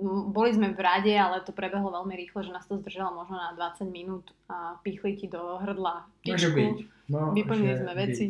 mm, 0.00 0.32
boli 0.32 0.56
sme 0.56 0.72
v 0.72 0.80
rade, 0.80 1.12
ale 1.12 1.44
to 1.44 1.52
prebehlo 1.52 1.92
veľmi 1.92 2.16
rýchlo, 2.16 2.40
že 2.40 2.56
nás 2.56 2.64
to 2.64 2.80
zdržalo 2.80 3.12
možno 3.20 3.36
na 3.36 3.52
20 3.52 3.92
minút 3.92 4.32
a 4.48 4.80
pichli 4.80 5.20
ti 5.20 5.28
do 5.28 5.60
hrdla 5.60 6.08
být. 6.24 6.88
No, 7.12 7.36
Vyplnili 7.36 7.76
sme 7.76 7.92
byť. 7.92 8.00
veci 8.00 8.26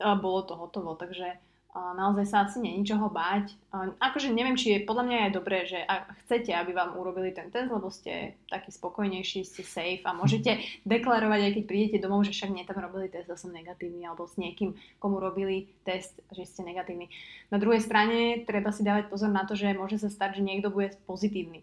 a 0.00 0.16
bolo 0.16 0.48
to 0.48 0.56
hotovo, 0.56 0.96
takže 0.96 1.36
naozaj 1.74 2.26
sa 2.26 2.36
asi 2.42 2.58
není 2.58 2.82
čoho 2.82 3.06
báť. 3.06 3.54
Akože 4.02 4.34
neviem, 4.34 4.58
či 4.58 4.74
je, 4.74 4.78
podľa 4.86 5.04
mňa 5.06 5.18
je 5.22 5.36
dobré, 5.36 5.58
že 5.66 5.78
ak 5.78 6.26
chcete, 6.26 6.50
aby 6.50 6.74
vám 6.74 6.98
urobili 6.98 7.30
ten 7.30 7.50
test, 7.54 7.70
lebo 7.70 7.86
ste 7.94 8.34
takí 8.50 8.74
spokojnejší, 8.74 9.46
ste 9.46 9.62
safe 9.62 10.02
a 10.02 10.10
môžete 10.10 10.58
deklarovať, 10.92 11.40
aj 11.46 11.52
keď 11.54 11.64
prídete 11.70 11.98
domov, 12.02 12.26
že 12.26 12.34
však 12.34 12.50
mne 12.50 12.66
tam 12.66 12.82
robili 12.82 13.06
test 13.06 13.30
a 13.30 13.38
som 13.38 13.54
negatívny, 13.54 14.02
alebo 14.02 14.26
s 14.26 14.34
niekým, 14.34 14.74
komu 14.98 15.22
robili 15.22 15.70
test, 15.86 16.18
že 16.34 16.42
ste 16.42 16.66
negatívny. 16.66 17.06
Na 17.54 17.62
druhej 17.62 17.82
strane 17.82 18.42
treba 18.42 18.74
si 18.74 18.82
dávať 18.82 19.06
pozor 19.06 19.30
na 19.30 19.46
to, 19.46 19.54
že 19.54 19.70
môže 19.78 20.02
sa 20.02 20.10
stať, 20.10 20.42
že 20.42 20.46
niekto 20.46 20.74
bude 20.74 20.90
pozitívny. 21.06 21.62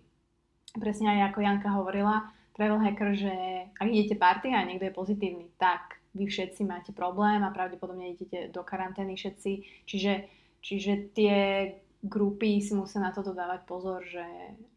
Presne 0.78 1.20
aj 1.20 1.34
ako 1.34 1.40
Janka 1.44 1.70
hovorila, 1.74 2.32
travel 2.56 2.80
hacker, 2.80 3.14
že 3.14 3.34
ak 3.76 3.88
idete 3.92 4.16
party 4.16 4.56
a 4.56 4.66
niekto 4.66 4.90
je 4.90 4.98
pozitívny, 4.98 5.46
tak 5.62 6.02
vy 6.16 6.26
všetci 6.26 6.64
máte 6.64 6.92
problém 6.92 7.44
a 7.44 7.52
pravdepodobne 7.52 8.14
idete 8.14 8.48
do 8.54 8.64
karantény 8.64 9.16
všetci. 9.16 9.52
Čiže, 9.86 10.14
čiže 10.62 10.92
tie 11.14 11.36
grupy 12.04 12.62
si 12.62 12.74
musia 12.78 13.02
na 13.02 13.12
toto 13.12 13.34
dávať 13.34 13.66
pozor, 13.66 14.06
že, 14.06 14.26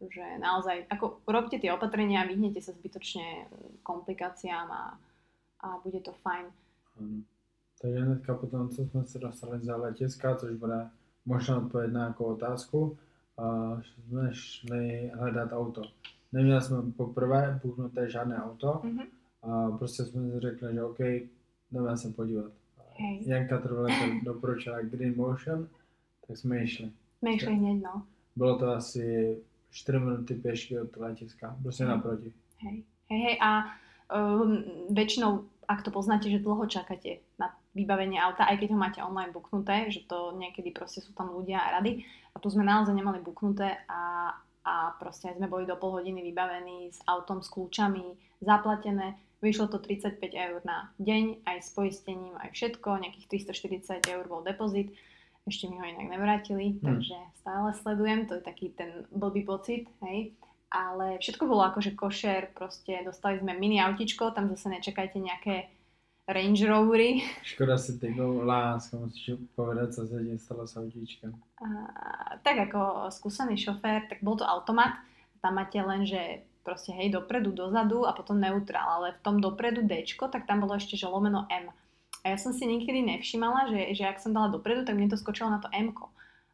že 0.01 0.25
naozaj, 0.41 0.89
ako 0.89 1.21
robte 1.29 1.61
tie 1.61 1.69
opatrenia, 1.73 2.27
vyhnete 2.27 2.61
sa 2.61 2.73
zbytočne 2.73 3.47
komplikáciám 3.83 4.67
a, 4.71 4.83
a 5.61 5.67
bude 5.85 6.01
to 6.01 6.13
fajn. 6.25 6.45
Ano. 6.97 7.23
Takže 7.81 7.99
hnedka 7.99 8.35
potom, 8.35 8.69
co 8.69 8.85
jsme 8.85 9.03
se 9.03 9.19
dostali 9.19 9.59
za 9.59 9.75
letiska, 9.75 10.35
což 10.35 10.51
bude 10.51 10.89
možná 11.25 11.57
odpověď 11.57 11.91
na 11.91 11.99
nějakou 11.99 12.25
otázku, 12.25 12.97
a 13.37 13.77
jsme 13.81 14.33
šli 14.33 15.11
hledat 15.15 15.53
auto. 15.53 15.81
Neměli 16.31 16.61
jsme 16.61 16.91
poprvé 16.91 17.59
buchnuté 17.63 18.09
žádné 18.09 18.43
auto 18.43 18.81
Mhm. 18.83 19.20
A 19.43 19.71
prostě 19.77 20.03
jsme 20.03 20.31
si 20.31 20.39
řekli, 20.39 20.73
že 20.73 20.83
OK, 20.83 20.99
jdeme 21.71 21.97
se 21.97 22.09
podívat. 22.09 22.51
Hej. 22.95 23.23
Janka 23.27 23.57
Trvaleka 23.57 24.05
doporučila 24.23 24.81
Green 24.81 25.15
Motion, 25.17 25.67
tak 26.27 26.37
jsme 26.37 26.63
išli. 26.63 26.91
Sme 27.19 27.33
išli 27.33 27.53
hneď, 27.55 27.77
no. 27.83 28.05
Bylo 28.35 28.57
to 28.59 28.67
asi 28.71 29.37
4 29.71 29.99
minuty 29.99 30.35
pěšky 30.35 30.79
od 30.79 30.97
letiska, 30.97 31.55
prostě 31.61 31.83
Mhm. 31.83 31.91
naproti. 31.91 32.33
Hej, 32.59 32.83
hej, 33.09 33.19
hej. 33.21 33.37
A 33.41 33.63
um, 34.11 34.63
väčšinou, 34.93 35.43
ak 35.67 35.83
to 35.83 35.91
poznáte, 35.91 36.29
že 36.29 36.39
dlho 36.43 36.65
čakáte 36.67 37.23
na 37.39 37.55
vybavenie 37.75 38.19
auta, 38.19 38.43
aj 38.45 38.57
keď 38.59 38.69
ho 38.71 38.77
máte 38.77 38.99
online 39.03 39.31
buknuté, 39.31 39.87
že 39.91 40.03
to 40.07 40.35
niekedy 40.37 40.71
proste 40.75 40.99
sú 41.01 41.13
tam 41.15 41.31
ľudia 41.31 41.63
a 41.63 41.79
rady. 41.79 42.03
A 42.35 42.39
tu 42.39 42.49
sme 42.51 42.63
naozaj 42.67 42.91
nemali 42.91 43.23
buknuté 43.23 43.79
a, 43.87 44.33
a 44.67 44.73
proste 44.99 45.31
sme 45.37 45.47
boli 45.47 45.63
do 45.65 45.75
pol 45.79 45.91
hodiny 45.95 46.21
vybavení 46.21 46.91
s 46.91 46.99
autom, 47.07 47.39
s 47.41 47.47
kľúčami, 47.49 48.03
zaplatené. 48.43 49.15
Vyšlo 49.41 49.67
to 49.67 49.77
35 49.81 50.21
eur 50.37 50.61
na 50.61 50.93
deň, 51.01 51.41
aj 51.49 51.57
s 51.65 51.69
poistením, 51.73 52.37
aj 52.37 52.53
všetko, 52.53 53.01
nejakých 53.01 53.49
340 53.49 54.05
eur 54.05 54.23
bol 54.29 54.45
depozit. 54.45 54.93
Ešte 55.49 55.65
mi 55.65 55.81
ho 55.81 55.85
inak 55.85 56.13
nevrátili, 56.13 56.77
Hm. 56.77 56.85
takže 56.85 57.17
stále 57.41 57.73
sledujem, 57.73 58.29
to 58.29 58.37
je 58.37 58.43
taký 58.45 58.69
ten 58.69 59.09
blbý 59.09 59.41
pocit, 59.41 59.89
hej 60.05 60.37
ale 60.71 61.19
všetko 61.19 61.43
bolo 61.51 61.67
akože 61.67 61.99
košer, 61.99 62.55
proste 62.55 63.03
dostali 63.03 63.43
sme 63.43 63.59
mini 63.59 63.83
autičko, 63.83 64.31
tam 64.31 64.47
zase 64.47 64.71
nečakajte 64.71 65.19
nejaké 65.19 65.67
Range 66.31 66.63
Rovery. 66.63 67.27
Škoda 67.51 67.75
si 67.75 67.99
ty 67.99 68.15
láska, 68.15 68.95
musíš 68.97 69.35
povedať, 69.55 69.93
co 69.93 70.07
se 70.07 70.17
ti 70.23 70.39
stalo 70.39 70.63
s 70.63 70.77
autíčkem. 70.79 71.35
A, 71.59 71.67
tak 72.39 72.71
ako 72.71 73.11
skúsený 73.11 73.59
šofér, 73.59 74.07
tak 74.07 74.23
bol 74.23 74.39
to 74.39 74.47
automat, 74.47 74.95
tam 75.43 75.59
máte 75.59 75.75
len, 75.83 76.07
že 76.07 76.47
proste 76.61 76.93
hej, 76.93 77.13
dopredu, 77.13 77.51
dozadu 77.51 78.05
a 78.05 78.13
potom 78.13 78.37
neutrál, 78.37 79.01
ale 79.01 79.17
v 79.17 79.21
tom 79.25 79.41
dopredu 79.41 79.85
D, 79.85 80.05
tak 80.07 80.45
tam 80.45 80.61
bolo 80.61 80.77
ešte, 80.77 80.97
že 80.97 81.09
lomeno 81.09 81.49
M. 81.49 81.73
A 82.21 82.33
ja 82.33 82.37
som 82.37 82.53
si 82.53 82.69
nikdy 82.69 83.01
nevšimala, 83.01 83.73
že, 83.73 83.97
že 83.97 84.03
ak 84.05 84.21
som 84.21 84.33
dala 84.33 84.53
dopredu, 84.53 84.85
tak 84.85 84.93
mne 84.93 85.09
to 85.09 85.17
skočilo 85.17 85.49
na 85.49 85.57
to 85.57 85.67
M. 85.73 85.93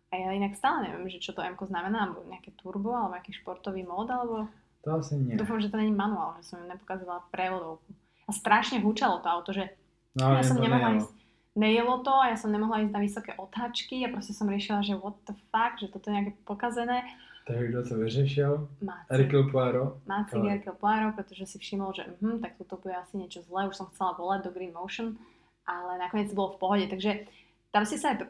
A 0.07 0.13
ja 0.15 0.31
inak 0.31 0.55
stále 0.55 0.87
neviem, 0.87 1.11
že 1.11 1.19
čo 1.19 1.35
to 1.35 1.43
M 1.43 1.59
znamená, 1.59 2.07
alebo 2.07 2.23
nejaké 2.23 2.55
turbo, 2.55 2.95
alebo 2.95 3.19
nejaký 3.19 3.35
športový 3.43 3.83
mód, 3.83 4.07
alebo... 4.07 4.47
To 4.87 5.03
asi 5.03 5.19
nie. 5.19 5.35
Dúfam, 5.35 5.59
že 5.59 5.67
to 5.67 5.75
není 5.75 5.91
manuál, 5.91 6.39
že 6.39 6.47
som 6.47 6.63
ju 6.63 6.65
nepokázala 6.71 7.27
prevodovku. 7.27 7.91
A 8.27 8.31
strašne 8.31 8.79
húčalo 8.79 9.19
to 9.19 9.27
auto, 9.27 9.51
že 9.51 9.75
No, 10.17 10.33
ja 10.33 10.41
som 10.41 10.57
nemohla 10.57 10.97
nejelo. 10.97 10.99
ísť, 11.05 11.11
nejelo 11.53 11.95
to 12.01 12.13
a 12.17 12.33
ja 12.33 12.37
som 12.41 12.49
nemohla 12.49 12.81
ísť 12.81 12.93
na 12.93 13.01
vysoké 13.05 13.31
otáčky 13.37 14.01
a 14.01 14.09
proste 14.09 14.33
som 14.33 14.49
riešila, 14.49 14.81
že 14.81 14.97
what 14.97 15.13
the 15.29 15.37
fuck, 15.53 15.77
že 15.77 15.93
toto 15.93 16.09
je 16.09 16.17
nejaké 16.17 16.33
pokazené. 16.41 17.05
Takže 17.48 17.68
kdo 17.68 17.89
to 17.89 17.96
vyřešil? 17.96 18.70
Máci, 18.82 19.08
Hercule 19.10 19.51
Poirot. 19.51 20.08
Máci 20.08 20.36
Ale- 20.36 20.50
Gerkel 20.50 20.74
Poirot, 20.74 21.16
pretože 21.16 21.46
si 21.46 21.58
všimol, 21.60 21.94
že 21.94 22.04
mhm, 22.22 22.39
tak 22.39 22.51
toto 22.58 22.77
bude 22.77 22.96
asi 22.96 23.18
niečo 23.18 23.42
zlé, 23.42 23.68
už 23.68 23.75
som 23.75 23.88
chcela 23.88 24.12
volať 24.20 24.44
do 24.44 24.51
Green 24.51 24.74
Motion, 24.74 25.16
ale 25.63 25.98
nakoniec 25.98 26.34
bolo 26.36 26.56
v 26.56 26.60
pohode. 26.60 26.86
Takže 26.92 27.24
tam 27.72 27.88
ste 27.88 27.98
sa 27.98 28.12
aj 28.12 28.27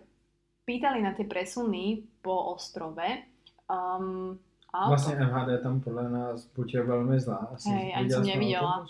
pýtali 0.69 1.01
na 1.01 1.17
tie 1.17 1.25
presuny 1.25 2.05
po 2.21 2.53
ostrove. 2.53 3.01
Um, 3.65 4.39
auto. 4.73 4.89
Vlastně 4.89 5.15
MHD 5.15 5.63
tam 5.63 5.81
podle 5.81 6.09
nás 6.09 6.45
buď 6.55 6.73
je 6.73 6.83
velmi 6.83 7.19
zlá. 7.19 7.49
Asi 7.53 7.69
Hej, 7.69 7.93
ani 7.95 8.09
som 8.11 8.23
nevidela. 8.23 8.85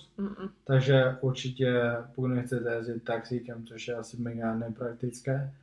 Takže 0.63 1.17
určitě, 1.21 1.93
pokud 2.15 2.27
nechcete 2.27 2.71
jezdit 2.71 3.03
taxíkem, 3.03 3.65
což 3.65 3.87
je 3.87 3.95
asi 3.95 4.21
mega 4.21 4.55
nepraktické, 4.55 5.53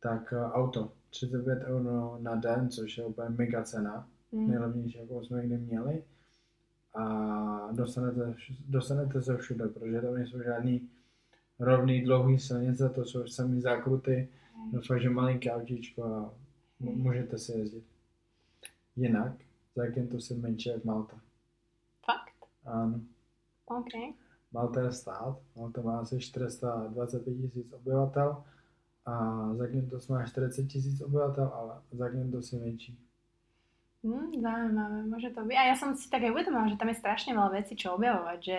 tak 0.00 0.32
eh, 0.32 0.52
auto. 0.52 0.92
35 1.10 1.62
euro 1.64 2.18
na 2.22 2.34
den, 2.34 2.68
což 2.70 2.98
je 2.98 3.04
úplně 3.04 3.28
mega 3.28 3.62
cena. 3.62 4.08
Mm. 4.32 4.48
Nejlevnější, 4.48 4.98
jakou 4.98 5.24
jsme 5.24 5.46
kdy 5.46 5.58
měli. 5.58 6.02
A 6.94 7.72
dostanete, 7.72 8.34
dostanete 8.68 9.22
se 9.22 9.36
všude, 9.36 9.68
protože 9.68 10.00
tam 10.00 10.14
nejsou 10.14 10.42
žádný 10.42 10.88
rovný 11.58 12.02
dlouhý 12.02 12.38
silnice, 12.38 12.88
to 12.88 13.04
jsou 13.04 13.26
samý 13.26 13.60
zákruty, 13.60 14.28
no 14.72 14.80
fakt, 14.80 15.00
že 15.02 15.10
malinké 15.10 15.52
autíčko 15.52 16.04
a 16.04 16.34
m- 16.80 16.98
můžete 17.02 17.38
si 17.38 17.52
jezdit. 17.52 17.84
Jinak, 18.96 19.32
to 20.10 20.20
si 20.20 20.34
menší 20.34 20.68
jak 20.68 20.84
Malta. 20.84 21.20
Fakt? 22.04 22.48
Ano. 22.64 23.00
OK. 23.66 24.14
Malta 24.52 24.80
je 24.82 24.92
stát, 24.92 25.38
Malta 25.56 25.82
má 25.82 25.98
asi 25.98 26.20
425 26.20 27.34
tisíc 27.34 27.72
obyvatel 27.72 28.44
a 29.06 29.12
Zakynthos 29.56 30.08
má 30.08 30.22
40 30.22 30.66
tisíc 30.68 31.00
obyvatel, 31.00 31.48
ale 31.48 31.72
Zakynthos 31.92 32.52
je 32.52 32.58
menší. 32.60 32.92
Hm, 34.00 34.32
zaujímavé, 34.40 34.98
môže 35.04 35.28
to 35.32 35.44
byť. 35.44 35.56
A 35.56 35.64
ja 35.72 35.76
som 35.76 35.92
si 35.92 36.08
tak 36.08 36.24
aj 36.24 36.32
uvedomila, 36.32 36.72
že 36.72 36.80
tam 36.80 36.88
je 36.88 37.00
strašne 37.00 37.36
veľa 37.36 37.50
vecí, 37.60 37.76
čo 37.76 37.96
objavovať, 37.96 38.38
že 38.40 38.58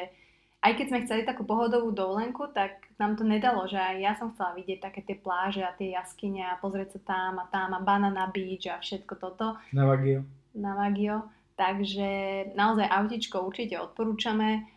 aj 0.62 0.72
keď 0.78 0.86
sme 0.94 1.04
chceli 1.06 1.22
takú 1.26 1.42
pohodovú 1.42 1.90
dovolenku, 1.90 2.54
tak 2.54 2.86
nám 3.02 3.18
to 3.18 3.26
nedalo, 3.26 3.66
že 3.66 3.82
aj 3.82 3.96
ja 3.98 4.14
som 4.14 4.30
chcela 4.30 4.54
vidieť 4.54 4.78
také 4.86 5.02
tie 5.02 5.18
pláže 5.18 5.66
a 5.66 5.74
tie 5.74 5.90
jaskyne 5.98 6.46
a 6.46 6.62
pozrieť 6.62 6.98
sa 6.98 7.18
tam 7.18 7.42
a 7.42 7.50
tam 7.50 7.74
a 7.74 7.82
Banana 7.82 8.30
Beach 8.30 8.70
a 8.70 8.78
všetko 8.78 9.18
toto 9.18 9.58
Na 9.74 9.90
Vagio. 9.90 10.22
na 10.54 10.78
Vagio. 10.78 11.26
Takže 11.58 12.10
naozaj 12.54 12.86
autičko 12.86 13.42
určite 13.42 13.82
odporúčame, 13.82 14.70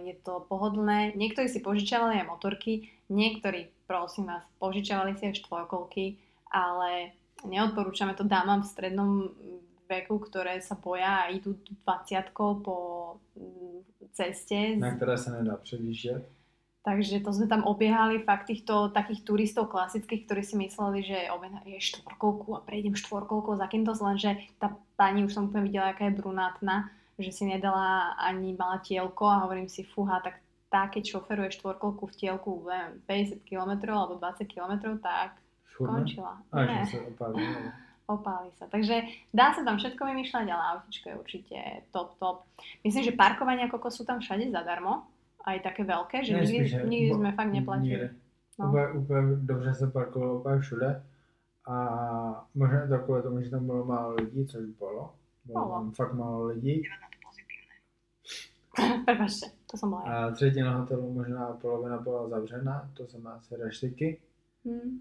je 0.00 0.16
to 0.24 0.44
pohodlné. 0.48 1.12
Niektorí 1.12 1.48
si 1.52 1.60
požičavali 1.60 2.24
aj 2.24 2.26
motorky, 2.32 2.88
niektorí, 3.12 3.68
prosím 3.92 4.24
vás, 4.32 4.48
požičavali 4.56 5.12
si 5.20 5.28
aj 5.28 5.44
štvorkolky, 5.44 6.16
ale 6.48 7.12
neodporúčame 7.44 8.16
to 8.16 8.24
dámam 8.24 8.64
v 8.64 8.70
strednom 8.72 9.12
veku, 9.84 10.16
ktoré 10.16 10.64
sa 10.64 10.80
boja 10.80 11.28
a 11.28 11.30
idú 11.30 11.60
20 11.84 12.32
po 12.64 12.76
mm, 13.36 14.08
ceste. 14.16 14.80
na 14.80 14.96
které 14.96 15.18
se 15.18 15.30
nedá 15.30 15.56
předjíždět. 15.56 16.24
Takže 16.82 17.22
to 17.22 17.30
sme 17.30 17.46
tam 17.46 17.62
obiehali 17.62 18.26
fakt 18.26 18.50
týchto 18.50 18.90
takých 18.90 19.22
turistov 19.22 19.70
klasických, 19.70 20.26
ktorí 20.26 20.42
si 20.42 20.58
mysleli, 20.58 21.06
že 21.06 21.30
je 21.62 21.78
štvorkolku 21.78 22.58
a 22.58 22.60
prejdem 22.66 22.98
štvorkolkou 22.98 23.54
za 23.54 23.70
Kintos, 23.70 24.02
lenže 24.02 24.34
tá 24.58 24.74
pani, 24.98 25.22
už 25.22 25.30
som 25.30 25.46
úplne 25.46 25.70
videla, 25.70 25.94
aká 25.94 26.10
je 26.10 26.18
brunátna, 26.18 26.90
že 27.22 27.30
si 27.30 27.46
nedala 27.46 28.18
ani 28.18 28.58
malá 28.58 28.82
tielko 28.82 29.30
a 29.30 29.46
hovorím 29.46 29.70
si, 29.70 29.86
fúha, 29.86 30.18
tak 30.26 30.42
tá, 30.72 30.88
keď 30.88 31.04
šoferuje 31.04 31.52
štvorkolku 31.52 32.08
v 32.08 32.16
tielku 32.16 32.64
neviem, 32.64 32.96
50 33.04 33.44
km 33.44 33.92
alebo 33.92 34.16
20 34.16 34.48
km, 34.48 34.96
tak 35.04 35.36
Schudne? 35.68 36.00
skončila. 36.00 36.32
A 36.48 36.64
Nie, 36.64 36.84
že 36.88 36.96
se 36.96 37.00
opálí. 37.12 37.36
no. 37.36 37.60
opáli 38.16 38.50
sa. 38.56 38.64
Takže 38.72 39.04
dá 39.32 39.52
sa 39.52 39.62
tam 39.64 39.76
všetko 39.76 40.00
vymýšľať, 40.04 40.46
ale 40.48 40.62
autičko 40.76 41.06
je 41.08 41.16
určite 41.16 41.56
top, 41.92 42.16
top. 42.16 42.48
Myslím, 42.84 43.04
že 43.04 43.12
parkovania 43.12 43.68
koko 43.68 43.88
sú 43.92 44.04
tam 44.04 44.20
všade 44.24 44.48
zadarmo, 44.48 45.04
aj 45.44 45.60
také 45.60 45.84
veľké, 45.84 46.24
že 46.24 46.32
nikdy, 46.40 46.88
nikdy 46.88 47.08
bo- 47.12 47.16
sme 47.20 47.30
fakt 47.36 47.52
neplatili. 47.52 48.08
No. 48.58 48.68
Úplně, 48.68 48.86
úplně 48.88 49.22
dobře 49.36 49.74
se 49.74 49.86
parkovalo 49.90 50.40
úplně 50.40 50.58
všude. 50.60 51.02
A 51.68 51.74
možná 52.54 52.86
to 52.88 52.98
kvůli 52.98 53.22
tomu, 53.22 53.42
že 53.42 53.50
tam 53.50 53.66
bylo 53.66 53.84
málo 53.84 54.14
lidí, 54.14 54.46
což 54.46 54.66
bylo. 54.78 55.14
Bylo 55.44 55.70
tam 55.70 55.90
fakt 55.92 56.14
málo 56.14 56.46
lidí. 56.46 56.82
Prepačte, 59.04 59.52
to 59.70 59.76
som 59.76 59.90
bola 59.90 60.02
ja. 60.06 60.26
A 60.26 60.30
třetina 60.30 60.76
hotelu, 60.76 61.12
možná 61.12 61.52
polovina 61.60 61.98
byla 61.98 62.28
zavřená, 62.28 62.90
to 62.94 63.06
jsem 63.06 63.26
asi 63.26 63.56
reštiky. 63.56 64.20
Hmm. 64.64 65.00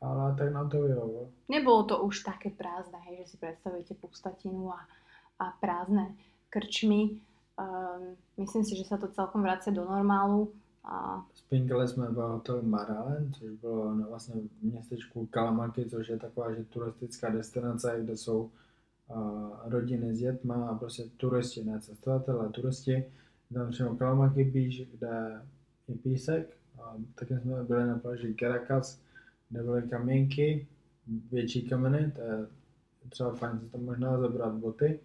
Ale 0.00 0.34
tak 0.34 0.52
nám 0.52 0.68
to 0.68 0.82
vyhovovalo. 0.82 1.28
Nebolo 1.48 1.82
to 1.84 2.02
už 2.02 2.20
také 2.20 2.50
prázdne, 2.50 2.98
hej, 3.06 3.22
že 3.22 3.26
si 3.26 3.36
predstavujete 3.36 3.94
pustatinu 3.94 4.74
a, 4.74 4.80
a 5.38 5.54
prázdne 5.60 6.18
krčmy. 6.50 7.22
Um, 7.54 8.18
myslím 8.36 8.64
si, 8.64 8.74
že 8.74 8.84
sa 8.84 8.98
to 8.98 9.06
celkom 9.14 9.46
vracia 9.46 9.70
do 9.70 9.86
normálu. 9.86 10.50
A 10.82 11.22
Spinkali 11.34 11.88
jsme 11.88 12.10
v 12.10 12.18
hotelu 12.18 12.62
Maralen, 12.62 13.32
což 13.32 13.50
bylo 13.50 13.94
na 13.94 14.06
vlastně 14.08 14.34
v 14.34 14.62
městečku 14.62 15.26
Kalamaki, 15.26 15.90
což 15.90 16.08
je 16.08 16.18
taková 16.18 16.52
že 16.52 16.64
turistická 16.64 17.30
destinace, 17.30 17.98
kde 18.02 18.16
jsou 18.16 18.42
uh, 18.42 18.50
rodiny 19.64 20.14
s 20.14 20.18
dětma 20.18 20.68
a 20.68 20.74
prostě 20.74 21.04
turisti, 21.16 21.64
ne 21.64 21.80
cestovatelé, 21.80 22.48
turisti. 22.48 23.04
Tam 23.54 23.70
přímo 23.70 23.96
Kalamaki 23.96 24.44
Beach, 24.44 24.88
kde 24.92 25.42
je 25.88 25.94
písek. 25.94 26.56
A 26.82 26.96
taky 27.14 27.36
jsme 27.36 27.64
byli 27.64 27.86
na 27.86 27.98
pláži 27.98 28.34
Caracas, 28.40 29.00
kde 29.48 29.62
byly 29.62 29.82
kamínky, 29.82 30.66
větší 31.32 31.68
kameny, 31.68 32.12
to 32.16 32.20
je 32.20 32.46
třeba 33.08 33.34
fajn 33.34 33.60
si 33.60 33.68
tam 33.68 33.84
možná 33.84 34.18
zabrat 34.18 34.54
boty. 34.54 35.00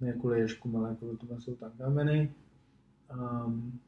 Ne 0.00 0.12
kvůli 0.12 0.40
ježkům, 0.40 0.76
ale 0.76 0.94
kvůli 0.94 1.16
tomu 1.16 1.40
jsou 1.40 1.54
tam 1.54 1.72
kameny. 1.78 2.34
Um, 3.46 3.80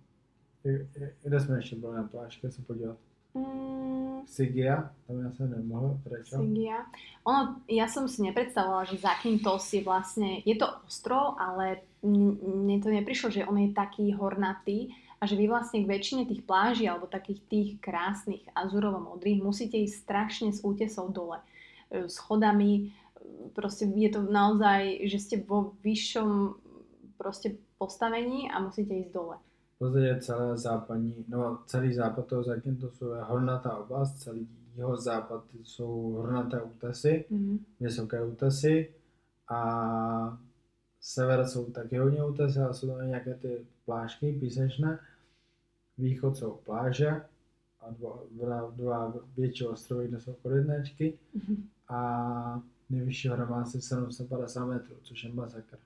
kde 1.23 1.41
jsme 1.41 1.57
ještě 1.57 1.77
byli 1.77 1.97
na 1.97 2.03
plážce 2.03 2.51
se 2.51 2.63
podívat? 2.63 2.99
Mm, 3.37 4.25
Sigia, 4.27 4.91
tam 5.07 5.23
ja 5.23 5.31
som 5.37 5.47
nemohol, 5.47 6.01
prečo? 6.03 6.41
Sigia. 6.41 6.89
Ono, 7.23 7.63
ja 7.71 7.87
som 7.87 8.11
si 8.11 8.25
nepredstavovala, 8.27 8.89
že 8.89 8.99
Zakynthos 8.99 9.71
je 9.71 9.87
vlastne, 9.87 10.43
je 10.43 10.57
to 10.59 10.67
ostrov, 10.83 11.39
ale 11.39 11.85
mne 12.03 12.83
to 12.83 12.91
neprišlo, 12.91 13.31
že 13.31 13.47
on 13.47 13.57
je 13.63 13.71
taký 13.77 14.13
hornatý 14.15 14.95
a 15.17 15.25
že 15.25 15.39
vy 15.39 15.49
vlastne 15.49 15.83
k 15.83 15.91
väčšine 15.91 16.29
tých 16.29 16.45
pláží 16.45 16.85
alebo 16.85 17.09
takých 17.09 17.41
tých 17.49 17.71
krásnych 17.81 18.45
azurovo-modrých 18.53 19.41
musíte 19.41 19.81
ísť 19.81 19.97
strašne 20.05 20.51
s 20.53 20.61
útesou 20.61 21.09
dole. 21.09 21.41
E, 21.89 22.07
Schodami, 22.11 22.73
e, 22.77 22.85
proste 23.57 23.89
je 23.89 24.11
to 24.13 24.21
naozaj, 24.27 25.09
že 25.09 25.19
ste 25.19 25.37
vo 25.41 25.73
vyššom 25.81 26.61
proste 27.17 27.57
postavení 27.81 28.53
a 28.53 28.61
musíte 28.61 28.93
ísť 28.93 29.13
dole. 29.13 29.37
V 29.77 29.79
podstatě 29.79 30.19
celé 30.21 30.57
západní, 30.59 31.25
no 31.29 31.59
celý 31.67 31.95
západ 31.95 32.27
toho 32.27 32.43
Zakyntosu 32.43 33.09
je 33.13 33.23
hornatá 33.23 33.77
oblast, 33.77 34.13
celý 34.19 34.49
jeho 34.77 34.97
západ 34.97 35.45
jsou 35.65 36.13
hornaté 36.13 36.63
útesy, 36.63 37.25
Mhm. 37.31 37.59
vysoké 37.81 38.25
útesy 38.25 38.95
a 39.49 40.39
sever 41.01 41.47
jsou 41.47 41.65
taky 41.65 41.99
hodně 41.99 42.25
útesy, 42.25 42.59
ale 42.61 42.75
jsou 42.75 42.87
tam 42.89 43.07
nějaké 43.09 43.35
ty 43.35 43.67
plážky 43.85 44.33
písečné. 44.33 44.99
Východ 45.99 46.37
jsou 46.37 46.59
pláže 46.65 47.23
a 47.81 47.91
dva, 47.91 48.19
dva, 48.31 48.71
dva 48.77 49.15
větší 49.37 49.67
ostrovy, 49.67 50.09
kde 50.09 50.21
jsou 50.21 50.33
korytnačky 50.43 51.19
Mhm. 51.35 51.69
a 51.89 52.61
nejvyšší 52.91 53.29
hora 53.29 53.45
má 53.45 53.63
asi 53.63 53.81
750 53.81 54.67
metrů, 54.67 54.95
což 55.03 55.25
je 55.25 55.33
masakr. 55.33 55.77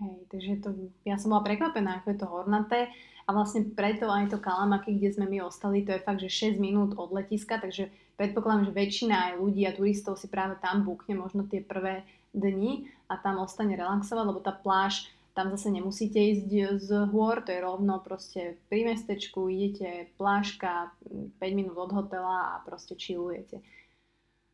Hej, 0.00 0.16
takže 0.32 0.56
to, 0.64 0.68
ja 1.04 1.20
som 1.20 1.28
bola 1.28 1.44
prekvapená, 1.44 2.00
ako 2.00 2.08
je 2.10 2.18
to 2.24 2.26
hornaté 2.32 2.88
a 3.30 3.32
vlastne 3.32 3.62
preto 3.62 4.10
aj 4.10 4.34
to 4.34 4.42
Kalamaki, 4.42 4.98
kde 4.98 5.14
sme 5.14 5.30
my 5.30 5.46
ostali, 5.46 5.86
to 5.86 5.94
je 5.94 6.02
fakt, 6.02 6.18
že 6.18 6.50
6 6.50 6.58
minút 6.58 6.98
od 6.98 7.14
letiska, 7.14 7.62
takže 7.62 7.86
predpokladám, 8.18 8.66
že 8.66 8.74
väčšina 8.74 9.14
aj 9.14 9.32
ľudí 9.38 9.62
a 9.70 9.76
turistov 9.78 10.18
si 10.18 10.26
práve 10.26 10.58
tam 10.58 10.82
bukne 10.82 11.14
možno 11.14 11.46
tie 11.46 11.62
prvé 11.62 12.02
dni 12.34 12.90
a 13.06 13.14
tam 13.14 13.38
ostane 13.38 13.78
relaxovať, 13.78 14.24
lebo 14.26 14.42
tá 14.42 14.50
pláž, 14.50 15.06
tam 15.30 15.54
zase 15.54 15.70
nemusíte 15.70 16.18
ísť 16.18 16.82
z 16.82 16.90
hôr, 17.14 17.38
to 17.46 17.54
je 17.54 17.62
rovno 17.62 18.02
proste 18.02 18.58
pri 18.66 18.82
mestečku, 18.82 19.46
idete 19.46 20.10
plážka, 20.18 20.90
5 21.06 21.38
minút 21.54 21.78
od 21.78 21.94
hotela 21.94 22.58
a 22.58 22.66
proste 22.66 22.98
chillujete. 22.98 23.62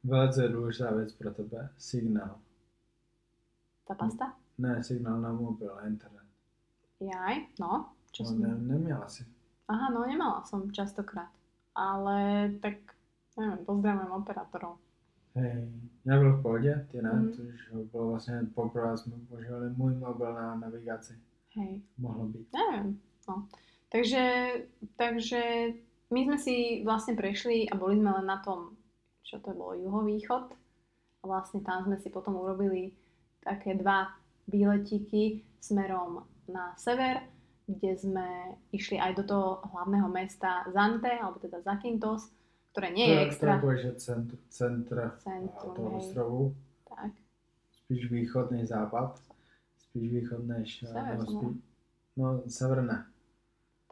Velice 0.05 0.49
důležitá 0.49 0.95
věc 0.95 1.12
pro 1.12 1.31
tebe, 1.35 1.73
signál. 1.79 2.39
Tá 3.89 3.95
pasta? 3.95 4.37
Ne, 4.59 4.85
signál 4.85 5.21
na 5.21 5.33
mobil, 5.33 5.71
internet. 5.87 6.27
Jaj, 7.01 7.47
no. 7.61 7.95
Čo 8.16 8.24
No, 8.24 8.29
som... 8.33 8.40
ne, 8.40 8.48
neměla 8.59 9.09
si. 9.09 9.24
Aha, 9.68 9.90
no 9.92 10.07
nemala 10.07 10.40
som 10.48 10.70
častokrát. 10.72 11.29
Ale 11.76 12.48
tak, 12.64 12.81
neviem, 13.37 13.61
pozdravujem 13.68 14.12
operátorov. 14.12 14.79
Hej, 15.37 15.68
já 16.05 16.18
byl 16.18 16.33
v 16.37 16.42
pohodě, 16.42 16.87
ty 16.90 17.02
ne, 17.02 17.29
to 17.37 17.42
už 17.42 17.90
bylo 17.92 18.11
vlastně 18.11 18.40
poprvé 18.55 18.96
jsme 18.98 19.12
používali 19.29 19.70
můj 19.76 19.94
mobil 19.94 20.35
na 20.35 20.55
navigaci. 20.55 21.18
Hej, 21.57 21.83
Mohlo 21.98 22.26
být. 22.26 22.48
neviem. 22.52 22.98
No. 23.29 23.48
Takže, 23.92 24.48
takže 24.96 25.42
my 26.11 26.20
sme 26.24 26.38
si 26.38 26.55
vlastne 26.87 27.16
prešli 27.18 27.68
a 27.68 27.74
boli 27.76 27.98
sme 27.98 28.11
len 28.16 28.26
na 28.26 28.38
tom, 28.38 28.76
čo 29.26 29.38
to 29.42 29.50
bolo, 29.52 29.74
juhovýchod. 29.74 30.55
A 31.20 31.22
vlastne 31.26 31.61
tam 31.61 31.85
sme 31.85 31.98
si 31.98 32.09
potom 32.11 32.38
urobili 32.38 32.94
také 33.44 33.74
dva 33.74 34.14
výletíky 34.46 35.42
smerom 35.61 36.22
na 36.48 36.72
sever, 36.79 37.20
kde 37.66 37.92
sme 37.98 38.29
išli 38.70 38.96
aj 38.96 39.12
do 39.18 39.24
toho 39.26 39.48
hlavného 39.74 40.07
mesta 40.07 40.62
Zante, 40.70 41.11
alebo 41.11 41.42
teda 41.42 41.61
Zakynthos, 41.66 42.31
ktoré 42.70 42.94
nie 42.94 43.11
je 43.11 43.18
extra. 43.26 43.59
To 43.59 43.74
je 43.74 43.90
centr, 43.98 44.37
centr 44.48 44.96
Centrum, 45.18 45.74
toho 45.74 45.90
hej. 45.90 45.98
ostrovu. 45.98 46.40
Tak. 46.87 47.11
Spíš 47.85 48.11
východ 48.11 48.50
než 48.55 48.70
západ. 48.70 49.18
Spíš 49.79 50.07
východ 50.12 50.42
než... 50.46 50.68
Sever, 50.87 51.18
no, 51.18 51.24
no. 51.24 51.26
spíš, 51.26 51.55
no, 52.16 52.26
sever 52.46 52.81
ne. 52.83 52.98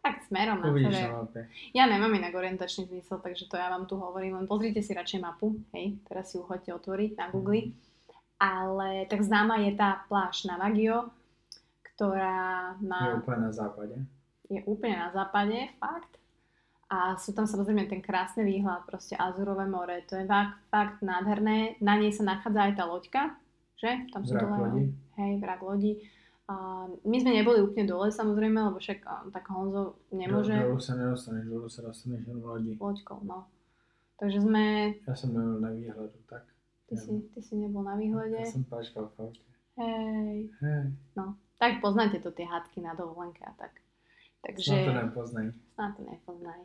Tak 0.04 0.20
smerom 0.28 0.60
na 0.60 0.68
Uvidíš 0.68 1.00
na 1.00 1.12
mapě. 1.12 1.48
Ja 1.72 1.88
nemám 1.88 2.12
inak 2.12 2.37
orientačný 2.37 2.84
zmysel, 2.84 3.24
takže 3.24 3.48
to 3.48 3.56
ja 3.56 3.72
vám 3.72 3.88
tu 3.88 3.96
hovorím, 3.96 4.37
len 4.37 4.46
pozrite 4.46 4.84
si 4.84 4.92
radšej 4.92 5.20
mapu, 5.24 5.56
hej, 5.72 5.96
teraz 6.04 6.28
si 6.28 6.37
ju 6.37 6.44
chodte 6.44 6.68
otvoriť 6.68 7.16
na 7.16 7.32
Google. 7.32 7.72
Ale 8.37 9.08
tak 9.08 9.24
známa 9.24 9.64
je 9.64 9.72
tá 9.72 10.04
pláž 10.04 10.44
Navagio, 10.44 11.08
ktorá 11.96 12.74
Je 12.80 12.88
má, 12.88 13.14
úplně 13.18 13.37
na 13.37 13.52
západě. 13.52 13.94
je 14.50 14.62
úplne 14.64 14.96
na 14.98 15.11
západe, 15.12 15.57
fakt. 15.80 16.18
A 16.90 17.16
sú 17.16 17.33
tam 17.33 17.46
samozrejme 17.48 17.88
ten 17.88 18.02
krásny 18.02 18.44
výhľad, 18.44 18.85
proste 18.87 19.16
Azurové 19.16 19.66
more, 19.66 20.02
to 20.07 20.14
je 20.16 20.26
fakt, 20.26 20.59
fakt 20.70 21.02
nádherné. 21.02 21.74
Na 21.80 21.96
nej 21.96 22.12
sa 22.12 22.22
nachádza 22.22 22.61
aj 22.61 22.72
tá 22.76 22.85
loďka, 22.85 23.22
že? 23.80 24.04
Tam 24.12 24.22
sú 24.22 24.37
dole, 24.37 24.59
lodi. 24.59 24.92
hej, 25.16 25.40
vrak 25.40 25.62
lodi. 25.62 25.92
A 26.46 26.85
my 27.09 27.16
sme 27.20 27.33
neboli 27.33 27.64
úplne 27.64 27.88
dole 27.88 28.12
samozrejme, 28.12 28.61
lebo 28.68 28.76
však 28.78 29.00
a, 29.07 29.24
tak 29.33 29.48
Honzo 29.48 29.96
nemôže 30.12 30.52
Do, 30.54 30.62
dolů 30.68 30.80
se 30.80 30.94
nedostaneš, 30.96 31.44
dolů 31.46 31.68
se 31.68 31.83
dostaneš 31.83 32.26
jen 32.26 32.44
lodí. 32.44 32.76
loďkou, 32.80 33.20
no. 33.24 33.46
Takže 34.20 34.40
sme, 34.40 34.92
Já 35.09 35.14
jsem 35.14 35.33
byl 35.33 35.61
na 35.61 35.70
výhledu, 35.70 36.12
tak. 36.28 36.42
ty 36.88 36.96
si, 36.96 37.20
ty 37.35 37.42
si 37.42 37.57
nebol 37.57 37.83
na 37.83 37.96
výhľade. 37.96 38.37
Já 38.38 38.44
jsem 38.46 38.64
páčkal 38.64 39.09
v. 39.18 39.33
Hej, 39.76 40.50
Hej, 40.61 40.92
tak 41.58 41.80
poznáte 41.80 42.18
to 42.18 42.30
tie 42.30 42.44
hádky 42.44 42.80
na 42.80 42.94
dovolenke 42.94 43.44
a 43.44 43.52
tak. 43.54 43.72
Takže 44.46 44.70
snad 44.70 44.84
to 44.84 44.92
nepoznají. 44.92 45.48
snad 45.74 45.92
to 45.96 46.02
nepoznají. 46.04 46.64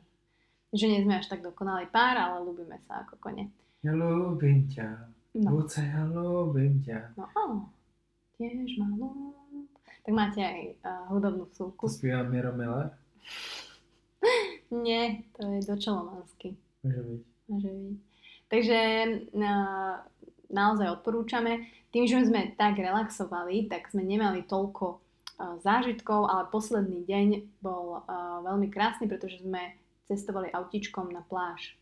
Že 0.74 0.86
nie 0.88 1.00
sme 1.02 1.14
až 1.18 1.28
tak 1.28 1.42
dokonalý 1.42 1.88
pár, 1.90 2.18
ale 2.18 2.46
ľúbime 2.46 2.78
sa 2.86 3.02
ako 3.02 3.16
kone. 3.18 3.50
Já 3.84 3.94
lubím 3.96 4.68
tě, 4.68 4.98
No, 5.36 5.52
Luce, 5.52 5.82
já 5.82 6.04
lubím 6.06 6.82
tě. 6.84 7.10
no, 7.18 7.26
oh, 7.38 7.62
tiež 8.38 8.78
ma 8.82 8.86
ľúb. 8.98 9.36
Tak 10.06 10.14
máte 10.16 10.42
aj 10.42 10.60
uh, 10.84 11.06
hudobnú 11.14 11.46
To 11.46 11.52
vsúku. 11.54 11.88
zpívá 11.88 12.24
Miro 12.24 12.52
Miller? 12.56 12.92
Nie, 14.72 15.24
to 15.38 15.48
je 15.48 15.60
dočelomansky. 15.68 16.56
Může 16.84 17.02
být. 17.02 17.24
Môže 17.50 17.70
byť. 17.70 17.98
Takže 18.50 18.78
uh, 19.34 19.96
naozaj 20.50 20.88
odporúčame. 20.90 21.66
Tým, 21.90 22.06
že 22.06 22.26
sme 22.26 22.54
tak 22.58 22.78
relaxovali, 22.78 23.66
tak 23.66 23.90
sme 23.90 24.06
nemali 24.06 24.46
toľko 24.46 24.86
uh, 24.96 25.58
zážitkov, 25.66 26.30
ale 26.30 26.52
posledný 26.54 27.02
deň 27.06 27.28
bol 27.62 28.06
uh, 28.06 28.46
veľmi 28.46 28.70
krásny, 28.70 29.10
pretože 29.10 29.42
sme 29.42 29.74
cestovali 30.06 30.50
autičkom 30.54 31.10
na 31.10 31.22
pláž. 31.22 31.78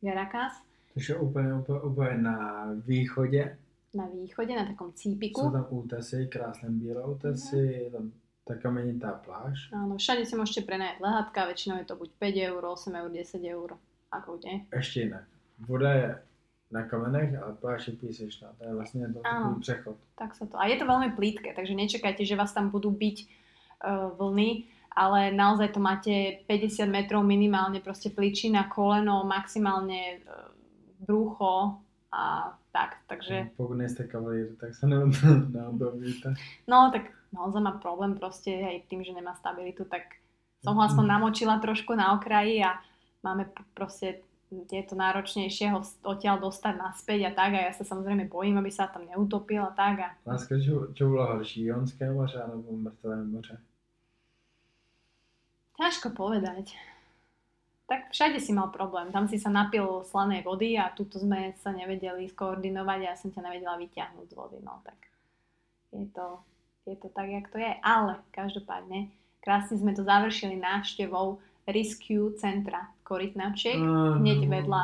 Gerakas 0.00 0.52
Což 0.92 1.08
je 1.08 1.16
úplně, 1.16 1.54
úplně, 1.54 1.80
úplně 1.80 2.18
na 2.18 2.68
východě. 2.72 3.58
na 3.94 4.06
východe, 4.06 4.56
na 4.56 4.66
takom 4.66 4.92
cípiku. 4.92 5.50
tam 5.50 5.66
útesy, 5.70 6.26
krásné 6.26 6.68
bílé 6.70 7.04
útesy, 7.04 7.56
je 7.56 7.90
tam 7.90 8.12
ta 8.44 8.54
kamenitá 8.54 9.12
pláž. 9.12 9.72
Áno, 9.72 9.98
všade 9.98 10.22
si 10.22 10.38
môžete 10.38 10.62
prenajať 10.62 11.02
lehátka, 11.02 11.50
väčšinou 11.50 11.82
je 11.82 11.86
to 11.90 11.98
buď 11.98 12.10
5 12.14 12.46
eur, 12.46 12.62
8 12.62 12.94
eur, 12.94 13.10
10 13.10 13.42
eur. 13.42 13.68
Ako 14.12 14.38
kde? 14.38 14.50
Ještě 14.76 15.00
jinak. 15.00 15.24
Voda 15.58 15.92
je 15.92 16.22
na 16.70 16.82
kamenech, 16.82 17.30
pláž 17.60 17.88
je 17.88 17.94
písečná. 17.94 18.48
To 18.58 18.64
je 18.64 18.74
vlastně 18.74 19.08
to 19.08 19.20
Áno. 19.26 19.56
přechod. 19.60 19.96
Tak 20.18 20.34
sa 20.34 20.46
to. 20.46 20.58
A 20.58 20.66
je 20.66 20.76
to 20.76 20.86
veľmi 20.86 21.14
plítke, 21.14 21.54
takže 21.54 21.74
nečakajte, 21.74 22.24
že 22.26 22.36
vás 22.36 22.52
tam 22.52 22.70
budú 22.70 22.90
byť 22.90 23.16
uh, 23.22 24.10
vlny, 24.18 24.64
ale 24.90 25.30
naozaj 25.30 25.68
to 25.68 25.80
máte 25.80 26.42
50 26.48 26.90
metrov 26.90 27.22
minimálne, 27.22 27.78
proste 27.80 28.10
pličina, 28.10 28.66
koleno, 28.66 29.22
maximálne 29.24 30.18
uh, 30.26 30.50
brucho 31.06 31.78
a 32.10 32.56
tak. 32.72 32.96
Takže, 33.06 33.56
Pokud 33.56 33.74
nejste 33.74 34.04
kavalír, 34.04 34.56
tak 34.60 34.74
se 34.74 34.86
ne- 34.86 35.06
neobjevíte. 35.48 36.34
no 36.68 36.90
tak 36.92 37.02
naozaj 37.32 37.62
má 37.62 37.72
problém 37.78 38.14
proste 38.18 38.50
aj 38.50 38.82
tým, 38.88 39.04
že 39.04 39.12
nemá 39.12 39.34
stabilitu, 39.34 39.84
tak 39.84 40.02
som 40.64 40.74
ho 40.74 40.82
aspoň 40.82 41.06
namočila 41.14 41.58
trošku 41.62 41.94
na 41.94 42.12
okraji 42.18 42.64
a 42.64 42.74
máme 43.22 43.46
proste 43.74 44.26
je 44.50 44.82
to 44.86 44.94
náročnejšie 44.94 45.74
ho 45.74 45.82
odtiaľ 46.06 46.38
dostať 46.38 46.74
naspäť 46.78 47.20
a 47.28 47.32
tak 47.34 47.50
a 47.58 47.60
ja 47.66 47.72
sa 47.74 47.82
samozrejme 47.82 48.30
bojím, 48.30 48.62
aby 48.62 48.70
sa 48.70 48.86
tam 48.86 49.02
neutopil 49.02 49.62
a 49.62 49.74
tak 49.74 49.96
a 50.00 50.08
Láska, 50.22 50.54
čo, 50.62 50.94
čo 50.94 51.08
bylo 51.10 51.26
horší, 51.26 51.64
Jonské 51.64 52.10
moře 52.12 52.42
nebo 52.46 52.72
Mrtvé 52.72 53.24
moře? 53.24 53.58
Ťažko 55.76 56.10
povedať. 56.16 56.72
Tak 57.86 58.10
všade 58.10 58.40
si 58.40 58.50
mal 58.50 58.72
problém. 58.72 59.12
Tam 59.12 59.28
si 59.28 59.38
sa 59.38 59.52
napil 59.52 60.02
slanej 60.02 60.42
vody 60.42 60.74
a 60.74 60.90
tuto 60.90 61.22
sme 61.22 61.54
sa 61.62 61.70
nevedeli 61.70 62.26
skoordinovať 62.26 62.98
a 63.04 63.08
ja 63.12 63.16
som 63.16 63.30
ťa 63.30 63.44
nevedela 63.46 63.78
vyťahnuť 63.78 64.26
z 64.26 64.34
vody. 64.34 64.58
No 64.64 64.82
tak 64.82 64.98
je 65.92 66.06
to, 66.10 66.42
je 66.88 66.96
to 66.96 67.08
tak, 67.12 67.28
jak 67.30 67.46
to 67.52 67.58
je. 67.62 67.72
Ale 67.84 68.18
každopádne 68.34 69.12
krásne 69.38 69.78
sme 69.78 69.94
to 69.94 70.02
završili 70.02 70.58
návštevou 70.58 71.38
Rescue 71.66 72.34
centra 72.38 72.90
Korytnačiek 73.02 73.78
Áno. 73.78 74.22
hneď 74.22 74.46
vedľa 74.46 74.82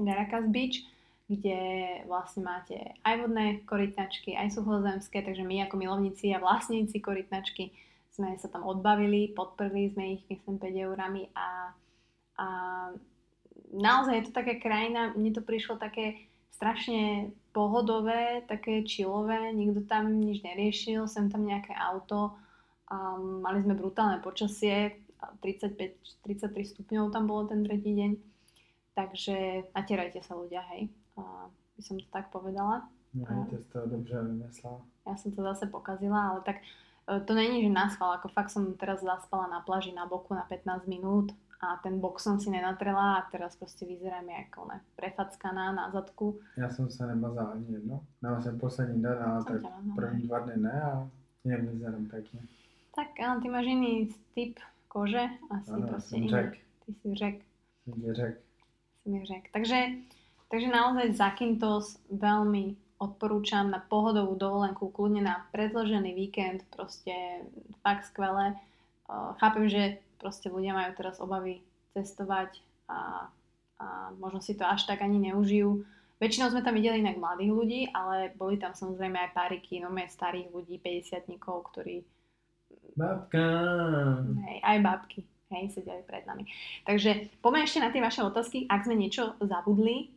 Garakas 0.00 0.48
Beach, 0.50 0.82
kde 1.28 1.60
vlastne 2.04 2.44
máte 2.44 2.76
aj 3.00 3.14
vodné 3.24 3.64
korytnačky, 3.64 4.36
aj 4.36 4.52
suchozemské, 4.52 5.24
takže 5.24 5.46
my 5.46 5.64
ako 5.64 5.80
milovníci 5.80 6.34
a 6.36 6.42
vlastníci 6.42 7.00
korytnačky 7.00 7.72
sme 8.12 8.36
sa 8.38 8.46
tam 8.46 8.62
odbavili, 8.68 9.32
podprli 9.32 9.90
sme 9.90 10.18
ich, 10.18 10.22
myslím, 10.30 10.60
5 10.60 10.86
eurami 10.86 11.32
a, 11.34 11.74
a 12.38 12.46
naozaj 13.74 14.14
je 14.20 14.24
to 14.30 14.32
taká 14.36 14.54
krajina, 14.60 15.16
mne 15.16 15.34
to 15.34 15.42
prišlo 15.42 15.80
také 15.80 16.28
strašne 16.54 17.34
pohodové, 17.50 18.46
také 18.46 18.86
chillové, 18.86 19.50
nikto 19.50 19.82
tam 19.90 20.22
nič 20.22 20.46
neriešil, 20.46 21.10
sem 21.10 21.26
tam 21.26 21.42
nejaké 21.42 21.74
auto, 21.74 22.38
a 22.84 23.16
mali 23.18 23.64
sme 23.64 23.74
brutálne 23.74 24.22
počasie, 24.22 25.03
35-33 25.42 26.64
stupňov 26.64 27.12
tam 27.12 27.26
bolo 27.26 27.48
ten 27.48 27.64
tretí 27.64 27.94
deň, 27.94 28.12
takže 28.94 29.68
natierajte 29.74 30.22
sa 30.22 30.34
ľudia, 30.34 30.62
hej, 30.74 30.88
a 31.16 31.50
by 31.76 31.82
som 31.82 31.98
to 31.98 32.06
tak 32.10 32.30
povedala. 32.30 32.88
No, 33.14 33.46
ty 33.50 33.56
jsi 33.58 33.68
to 33.68 33.86
dobře 33.86 34.22
vymyslela. 34.22 34.80
Ja 35.06 35.16
som 35.16 35.32
to 35.36 35.42
zase 35.42 35.66
pokazila, 35.68 36.30
ale 36.32 36.40
tak 36.40 36.56
e, 37.06 37.20
to 37.20 37.34
není, 37.34 37.62
že 37.62 37.68
naschval, 37.68 38.12
ako 38.16 38.28
fakt 38.28 38.50
som 38.50 38.74
teraz 38.74 39.04
zaspala 39.04 39.46
na 39.46 39.60
pláži 39.60 39.92
na 39.92 40.06
boku 40.08 40.34
na 40.34 40.42
15 40.48 40.88
minút 40.88 41.30
a 41.60 41.76
ten 41.82 42.00
bok 42.00 42.20
som 42.20 42.40
si 42.40 42.50
nenatrela 42.50 43.20
a 43.20 43.26
teraz 43.30 43.52
proste 43.56 43.86
vyzerám 43.86 44.26
ako 44.32 44.64
ne, 44.72 44.80
prefackaná 44.96 45.72
na 45.72 45.90
zadku. 45.92 46.40
Já 46.56 46.70
jsem 46.70 46.90
se 46.90 47.06
nemazal 47.06 47.52
ani 47.52 47.72
jedno. 47.72 48.00
Nemám 48.22 48.42
jsem 48.42 48.58
poslední 48.58 49.02
den, 49.02 49.22
ale 49.22 49.42
Som 49.42 49.52
tak 49.52 49.62
mazala. 49.62 49.94
první 49.94 50.22
dva 50.26 50.38
dny 50.38 50.56
ne 50.56 50.82
a 50.82 51.08
zerem 51.44 52.06
pěkně. 52.10 52.40
Tak, 52.96 53.20
ale 53.28 53.40
ty 53.40 53.48
máš 53.48 53.66
iný 53.66 54.08
typ 54.34 54.58
kože, 54.94 55.26
asi 55.50 55.70
Ano, 55.74 55.86
proste 55.90 56.16
iný. 56.16 56.28
řek. 56.30 56.50
Ty 56.86 56.90
si 56.94 57.14
řek. 57.14 57.36
si 59.02 59.10
mi 59.10 59.24
řek. 59.26 59.44
Takže, 59.50 59.78
takže 60.48 60.68
naozaj 60.70 61.18
Zakynthos 61.18 61.98
veľmi 62.14 62.78
odporúčam 63.02 63.68
na 63.74 63.82
pohodovú 63.82 64.38
dovolenku, 64.38 64.88
kľudne 64.88 65.26
na 65.26 65.44
predložený 65.50 66.14
víkend, 66.14 66.62
proste 66.70 67.42
fakt 67.82 68.06
skvelé. 68.06 68.54
Chápem, 69.42 69.68
že 69.68 69.82
proste 70.16 70.48
ľudia 70.48 70.72
majú 70.72 70.94
teraz 70.96 71.20
obavy 71.20 71.60
cestovať 71.92 72.62
a, 72.88 73.28
a 73.82 73.86
možno 74.16 74.40
si 74.40 74.54
to 74.56 74.64
až 74.64 74.86
tak 74.88 75.02
ani 75.02 75.18
neužijú. 75.28 75.84
Väčšinou 76.22 76.48
sme 76.48 76.64
tam 76.64 76.78
videli 76.78 77.02
inak 77.04 77.20
mladých 77.20 77.52
ľudí, 77.52 77.80
ale 77.92 78.32
boli 78.38 78.56
tam 78.56 78.72
samozrejme 78.72 79.18
aj 79.18 79.36
páriky, 79.36 79.82
no 79.82 79.90
starých 79.92 80.48
ľudí, 80.54 80.80
50 80.80 81.28
ktorí 81.42 82.00
Babka. 82.96 83.46
Hej, 84.46 84.58
aj 84.62 84.78
babky, 84.82 85.20
hej, 85.50 85.64
sedeli 85.74 86.02
pred 86.06 86.22
nami. 86.26 86.46
Takže 86.86 87.30
poďme 87.42 87.66
ešte 87.66 87.82
na 87.82 87.90
tie 87.90 88.02
vaše 88.02 88.22
otázky, 88.22 88.70
ak 88.70 88.86
sme 88.86 88.94
niečo 88.94 89.34
zabudli. 89.42 90.14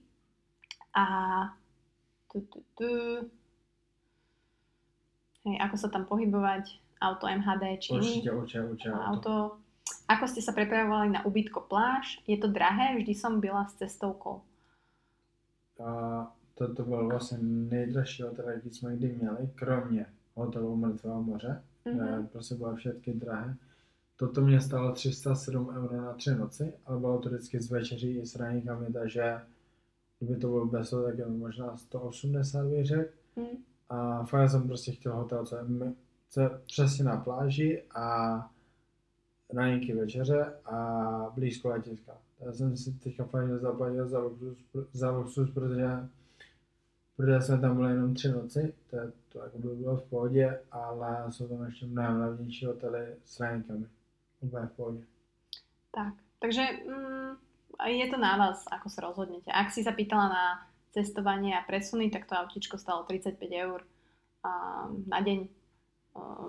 A 0.94 1.06
tu, 2.34 2.46
tu, 2.50 2.62
tu. 2.78 2.90
Hej, 5.46 5.58
ako 5.62 5.76
sa 5.78 5.90
tam 5.90 6.06
pohybovať. 6.06 6.82
auto 6.98 7.30
MHD 7.30 7.64
či 7.78 7.94
Určite, 7.94 8.32
určite, 8.34 8.62
určite. 8.66 8.90
auto. 8.90 9.06
auto. 9.06 9.34
Ako 10.10 10.26
ste 10.28 10.42
sa 10.42 10.52
prepravovali 10.52 11.14
na 11.14 11.22
ubytko 11.24 11.62
pláž? 11.70 12.20
Je 12.28 12.36
to 12.42 12.50
drahé? 12.50 12.98
Vždy 12.98 13.14
som 13.16 13.40
byla 13.40 13.70
s 13.70 13.78
cestovkou. 13.78 14.42
A 15.78 15.92
toto 16.56 16.84
byl 16.84 17.08
vlastně 17.10 17.38
nejdražší 17.42 18.24
hotel, 18.24 18.50
jaký 18.50 18.70
jsme 18.70 18.96
kdy 18.96 19.08
měli, 19.14 19.50
kromě 19.56 20.06
hotelu 20.36 20.76
Mrtvého 20.76 21.24
moře, 21.24 21.64
Mhm. 21.88 21.98
kde 21.98 22.28
prostě 22.32 22.56
bylo 22.56 22.76
všechny 22.76 23.14
drahé. 23.14 23.56
Toto 24.16 24.42
mě 24.42 24.62
stálo 24.62 24.92
307 24.92 25.70
euro 25.70 26.02
na 26.02 26.14
tři 26.14 26.36
noci, 26.36 26.74
ale 26.86 27.00
bylo 27.00 27.20
to 27.20 27.30
vždycky 27.30 27.62
z 27.62 27.72
večeří 27.72 28.18
i 28.18 28.26
s 28.26 28.36
raníkami, 28.36 28.94
takže 28.94 29.42
kdyby 30.20 30.40
to 30.40 30.48
bylo 30.48 30.66
bez 30.66 30.90
toho, 30.90 31.04
tak 31.04 31.18
je 31.18 31.26
možná 31.26 31.78
180 31.78 32.66
bych 32.66 32.86
řekl. 32.86 33.12
Hm. 33.40 33.58
A 33.90 34.26
fakt 34.26 34.50
jsem 34.50 34.68
prostě 34.68 34.92
chtěl 34.92 35.16
hotel, 35.16 35.46
co 35.46 35.56
je, 35.56 35.64
co 36.30 36.42
je 36.42 36.50
přesně 36.66 37.06
na 37.06 37.18
pláži 37.18 37.84
a 37.96 38.38
raníky 39.54 39.94
večeře 39.94 40.54
a 40.66 41.32
blízko 41.36 41.70
letiska. 41.70 42.18
Já 42.40 42.54
jsem 42.54 42.78
si 42.78 42.94
teďka 42.94 43.26
fakt 43.26 43.60
zaplatil 43.60 44.08
za 44.08 44.20
luxus, 44.20 44.58
za 44.94 45.12
luxus 45.12 45.50
protože, 45.50 45.88
protože 47.18 47.42
jsme 47.42 47.60
tam 47.60 47.76
byli 47.76 47.92
jenom 47.92 48.14
tři 48.14 48.30
noci, 48.30 48.74
to, 48.90 48.98
to 49.30 49.40
jako 49.40 49.58
by 49.58 49.76
bylo 49.76 49.98
v 49.98 50.10
pohodě, 50.10 50.60
ale 50.72 51.26
jsou 51.30 51.48
tam 51.48 51.66
ještě 51.66 51.86
mnohem 51.86 52.22
levnější 52.22 52.66
hotely 52.66 53.16
s 53.26 53.40
raníkami. 53.40 53.86
Úplně 54.42 54.66
v 54.66 54.72
pohodě. 54.72 55.04
Tak, 55.92 56.14
takže 56.40 56.62
mm, 56.62 57.36
je 57.86 58.08
to 58.08 58.18
na 58.18 58.38
vás, 58.38 58.66
ako 58.72 58.90
sa 58.90 59.02
rozhodnete. 59.02 59.50
Ak 59.54 59.70
si 59.70 59.86
sa 59.86 59.94
pýtala 59.94 60.30
na 60.30 60.46
cestovanie 60.94 61.54
a 61.54 61.66
presuny, 61.66 62.10
tak 62.10 62.26
to 62.26 62.34
autíčko 62.34 62.78
stalo 62.78 63.06
35 63.06 63.38
eur 63.54 63.82
a, 64.46 64.86
na 65.06 65.22
deň. 65.22 65.50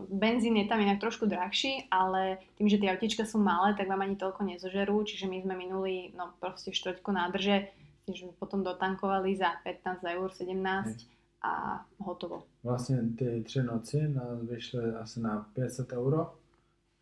Benzín 0.08 0.56
je 0.56 0.64
tam 0.64 0.80
inak 0.80 1.00
trošku 1.00 1.28
drahší, 1.28 1.92
ale 1.92 2.40
tým, 2.56 2.72
že 2.72 2.80
tie 2.80 2.88
autíčka 2.88 3.28
sú 3.28 3.36
malé, 3.36 3.76
tak 3.76 3.88
vám 3.88 4.00
ani 4.00 4.16
toľko 4.16 4.40
nezožerú, 4.48 5.04
čiže 5.04 5.28
my 5.28 5.44
sme 5.44 5.54
minuli 5.60 6.16
no 6.16 6.32
proste 6.40 6.72
štvrťku 6.72 7.12
nádrže, 7.12 7.68
že 8.12 8.26
sme 8.26 8.34
potom 8.38 8.62
dotankovali 8.64 9.36
za 9.36 9.60
15 9.64 10.04
eur, 10.04 10.28
17 10.32 11.06
a 11.42 11.84
hotovo. 11.98 12.42
Vlastně 12.64 13.02
ty 13.18 13.42
tři 13.42 13.62
noci 13.62 14.08
nás 14.08 14.42
vyšly 14.42 14.92
asi 14.94 15.20
na 15.20 15.46
500 15.54 15.92
euro, 15.92 16.34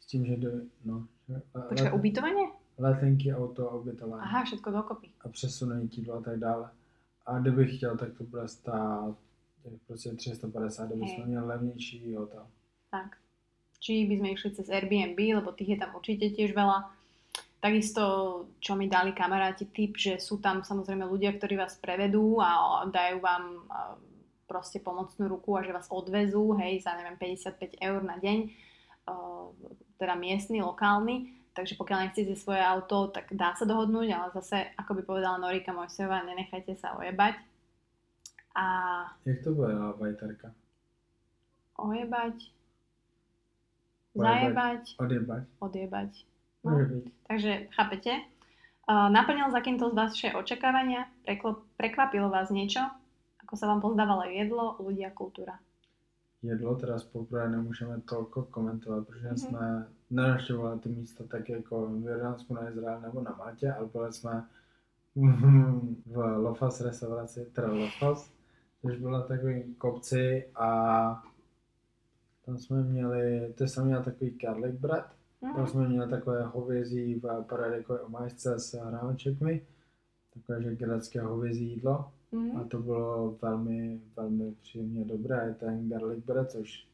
s 0.01 0.07
tím, 0.07 0.27
že 0.27 0.37
do, 0.37 0.51
no, 0.85 1.07
že- 1.29 1.43
let- 1.85 1.93
ubytovanie? 1.95 2.47
letenky, 2.79 3.35
auto 3.35 3.71
a 3.71 3.75
ubytování. 3.75 4.23
Aha, 4.23 4.45
všetko 4.45 4.71
dokopy. 4.71 5.11
a 5.21 5.29
přesunují 5.29 5.89
jídlo 5.93 6.15
a 6.15 6.21
tak 6.21 6.39
dále. 6.39 6.71
A 7.27 7.39
kdybych 7.39 7.77
chtěl, 7.77 7.97
tak 7.97 8.15
to 8.19 8.25
bude 8.25 8.49
stát 8.49 9.15
těch 9.63 9.81
prostě 9.87 10.13
350, 10.13 10.87
kdyby 10.87 11.07
Hej. 11.07 11.25
měli 11.27 11.47
levnější 11.47 12.15
hotel. 12.15 12.47
Tak. 12.91 13.17
Či 13.81 14.09
by 14.09 14.19
sme 14.19 14.29
išli 14.33 14.51
cez 14.57 14.67
Airbnb, 14.73 15.21
lebo 15.37 15.53
tých 15.53 15.69
je 15.69 15.79
tam 15.79 15.93
určite 15.95 16.33
tiež 16.33 16.57
veľa. 16.57 16.91
Takisto, 17.57 18.03
čo 18.61 18.77
mi 18.77 18.87
dali 18.87 19.11
kamaráti 19.11 19.67
tip, 19.67 19.97
že 19.97 20.21
sú 20.21 20.39
tam 20.39 20.61
samozrejme 20.61 21.03
ľudia, 21.03 21.35
ktorí 21.35 21.57
vás 21.57 21.75
prevedú 21.75 22.39
a 22.39 22.83
dajú 22.85 23.19
vám 23.19 23.45
proste 24.47 24.79
pomocnú 24.79 25.27
ruku 25.27 25.57
a 25.57 25.65
že 25.65 25.75
vás 25.75 25.91
odvezú, 25.91 26.55
hej, 26.55 26.79
za 26.79 26.95
neviem 26.95 27.19
55 27.19 27.81
eur 27.81 28.01
na 28.05 28.15
deň, 28.17 28.39
teda 29.97 30.15
miestny, 30.15 30.63
lokálny. 30.63 31.33
Takže 31.51 31.75
pokiaľ 31.75 31.99
nechcete 32.05 32.37
svoje 32.37 32.61
auto, 32.61 33.09
tak 33.09 33.33
dá 33.33 33.57
sa 33.57 33.65
dohodnúť, 33.65 34.09
ale 34.13 34.29
zase, 34.37 34.77
ako 34.77 34.93
by 34.93 35.03
povedala 35.03 35.41
Norika 35.41 35.73
Mojsejová, 35.73 36.21
nenechajte 36.23 36.77
sa 36.77 36.93
ojebať. 36.95 37.35
A 38.53 38.65
Jak 39.25 39.41
to 39.41 39.51
bude 39.53 39.73
bajterka? 39.97 40.53
ojebať, 41.77 42.37
Ojebať. 44.13 44.21
zajebať, 44.21 44.83
Odjebať? 44.97 45.45
odjebať. 45.61 46.13
No. 46.71 46.85
Být. 46.85 47.13
Takže 47.29 47.67
chápete? 47.71 48.11
Uh, 48.91 49.11
naplnil 49.11 49.51
Zakynthos 49.51 49.95
vaše 49.95 50.33
očakávania? 50.35 51.07
Preklo- 51.27 51.63
prekvapilo 51.77 52.31
vás 52.31 52.51
niečo? 52.51 52.81
Ako 53.47 53.55
sa 53.59 53.67
vám 53.71 53.81
pozdávalo 53.83 54.27
jedlo, 54.27 54.75
ľudia, 54.83 55.11
kultúra? 55.15 55.59
Jedlo 56.43 56.75
teda 56.75 56.97
poprvé 57.13 57.49
nemůžeme 57.51 58.01
tolko 58.01 58.43
komentovat, 58.43 59.07
protože 59.07 59.27
Mhm. 59.29 59.37
jsme 59.39 59.87
nenavštěvovali 60.11 60.79
ty 60.79 60.89
místa 60.89 61.25
tak 61.31 61.49
jako 61.49 61.87
v 61.87 62.07
Jordánsku 62.07 62.55
na 62.55 62.69
Izrael 62.71 63.01
nebo 63.01 63.23
na 63.23 63.35
Maltě, 63.39 63.73
ale 63.73 63.87
byli 63.87 64.13
jsme 64.13 64.45
v 66.07 66.17
Lofas 66.37 66.81
restauraci, 66.81 67.47
teda 67.53 67.73
Lofas, 67.73 68.31
což 68.83 68.97
byla 68.99 69.23
takový 69.23 69.75
kopci 69.75 70.47
a 70.55 70.69
tam 72.47 72.59
jsme 72.59 72.83
měli, 72.83 73.53
ty 73.59 73.69
jsem 73.69 73.87
měl 73.87 74.03
takový 74.03 74.31
garlic 74.31 74.75
bread, 74.81 75.16
tam 75.41 75.67
Mhm. 75.85 76.11
takové 76.11 76.45
hovězí 76.45 77.15
v 77.15 77.45
paradikové 77.49 78.01
omáčce 78.01 78.59
s 78.59 78.75
hráčekmi, 78.75 79.67
takové 80.35 80.63
že 80.63 80.75
grecké 80.77 81.21
hovězí 81.21 81.71
jídlo 81.71 81.95
a 82.33 82.37
Mhm. 82.37 82.69
to 82.69 82.79
bylo 82.79 83.37
velmi, 83.43 84.01
velmi 84.17 84.53
příjemně 84.63 85.05
dobré, 85.05 85.57
ten 85.61 85.89
garlic 85.89 86.25
bread, 86.25 86.51
což 86.51 86.87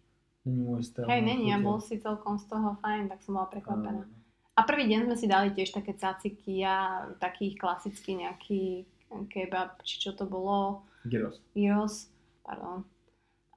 není 0.44 0.60
můj 0.62 0.82
styl. 0.82 1.04
Hej, 1.08 1.22
není, 1.22 1.52
a 1.52 1.56
chutě. 1.56 1.64
bol 1.64 1.80
si 1.80 1.98
celkom 1.98 2.38
z 2.38 2.44
toho 2.44 2.74
fajn, 2.74 3.08
tak 3.08 3.22
som 3.22 3.34
bola 3.34 3.46
prekvapená. 3.46 4.00
A- 4.00 4.22
A 4.52 4.68
prvý 4.68 4.84
deň 4.84 5.08
sme 5.08 5.16
si 5.16 5.24
dali 5.24 5.48
tiež 5.56 5.72
také 5.72 5.96
caciky 5.96 6.60
a 6.60 7.08
taký 7.16 7.56
klasický 7.56 8.20
nejaký 8.20 8.84
kebab, 9.32 9.80
či 9.80 9.96
čo 9.96 10.12
to 10.12 10.28
bolo, 10.28 10.84
Gyros. 11.08 11.40
gyros, 11.56 12.12
pardon. 12.44 12.84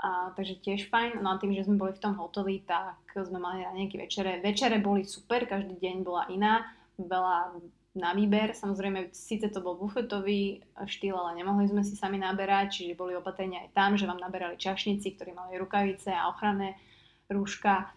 A, 0.06 0.30
takže 0.38 0.62
tiež 0.62 0.86
fajn. 0.94 1.26
No 1.26 1.34
a 1.34 1.42
tým, 1.42 1.58
že 1.58 1.66
sme 1.66 1.82
boli 1.82 1.98
v 1.98 2.04
tom 2.06 2.14
hoteli, 2.22 2.62
tak 2.62 3.10
sme 3.10 3.42
mali 3.42 3.66
raňajky 3.66 3.98
večere. 3.98 4.38
Večere 4.38 4.78
boli 4.78 5.02
super, 5.02 5.50
každý 5.50 5.82
deň 5.82 5.96
bola 6.06 6.30
iná, 6.30 6.62
veľa 7.02 7.58
na 7.98 8.14
výber. 8.14 8.54
Samozrejme, 8.54 9.10
síce 9.16 9.50
to 9.50 9.66
bol 9.66 9.74
bufetový 9.74 10.62
štýl, 10.86 11.18
ale 11.18 11.42
nemohli 11.42 11.66
sme 11.66 11.82
si 11.82 11.98
sami 11.98 12.22
naberať, 12.22 12.78
čiže 12.78 13.00
boli 13.00 13.18
opatrenia 13.18 13.66
aj 13.66 13.74
tam, 13.74 13.92
že 13.98 14.06
vám 14.06 14.22
naberali 14.22 14.62
čašníci, 14.62 15.18
ktorí 15.18 15.34
mali 15.34 15.58
rukavice 15.58 16.14
a 16.14 16.30
ochranné 16.30 16.78
rúška. 17.26 17.90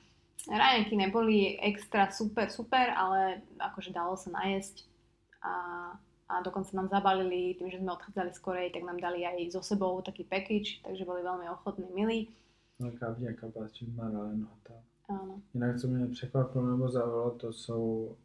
Raňajky 0.48 0.96
neboli 0.96 1.60
extra 1.60 2.08
super, 2.08 2.48
super, 2.48 2.88
ale 2.88 3.44
akože 3.60 3.92
dalo 3.92 4.16
sa 4.16 4.32
najesť. 4.32 4.88
A, 5.44 5.52
a 6.28 6.42
dokonca 6.42 6.76
nám 6.76 6.88
zabalili, 6.88 7.54
tým, 7.58 7.70
že 7.70 7.78
sme 7.80 7.92
odchádzali 7.92 8.30
skorej, 8.36 8.70
tak 8.70 8.84
nám 8.84 9.00
dali 9.00 9.24
aj 9.24 9.52
so 9.56 9.62
sebou 9.64 10.00
taký 10.04 10.24
package, 10.28 10.84
takže 10.84 11.04
boli 11.08 11.22
veľmi 11.24 11.48
ochotní, 11.50 11.88
milí. 11.94 12.28
Velká 12.78 13.10
vděka 13.10 13.48
patří 13.48 13.86
Maralen 13.96 14.46
hotel. 14.46 14.76
Áno. 15.08 15.40
Jinak, 15.54 15.80
co 15.80 15.88
mě 15.88 16.06
překvapilo 16.06 16.66
nebo 16.70 16.88
zaujalo, 16.88 17.30
to 17.30 17.52
jsou 17.52 18.16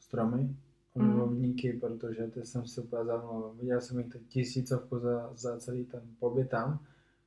stromy, 0.00 0.56
Mhm. 0.94 1.10
olivovníky, 1.10 1.72
protože 1.72 2.26
ty 2.26 2.46
jsem 2.46 2.66
si 2.66 2.80
úplně 2.80 3.04
zamluvil. 3.04 3.52
Viděl 3.60 3.80
jsem 3.80 3.98
jich 3.98 4.08
teď 4.08 4.22
tisícovku 4.28 4.98
za, 4.98 5.30
za 5.36 5.58
celý 5.58 5.84
ten 5.84 6.00
pobyt 6.18 6.48
tam. 6.50 6.78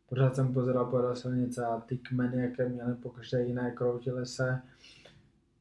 Pořád 0.09 0.35
jsem 0.35 0.53
pozeral 0.53 0.85
po 0.85 1.15
silnice 1.15 1.65
a 1.65 1.79
ty 1.79 1.97
kmeny, 1.97 2.41
jaké 2.41 2.69
měly 2.69 2.95
pokaždé 2.95 3.43
jiné, 3.43 3.71
kroutily 3.71 4.25
se, 4.25 4.61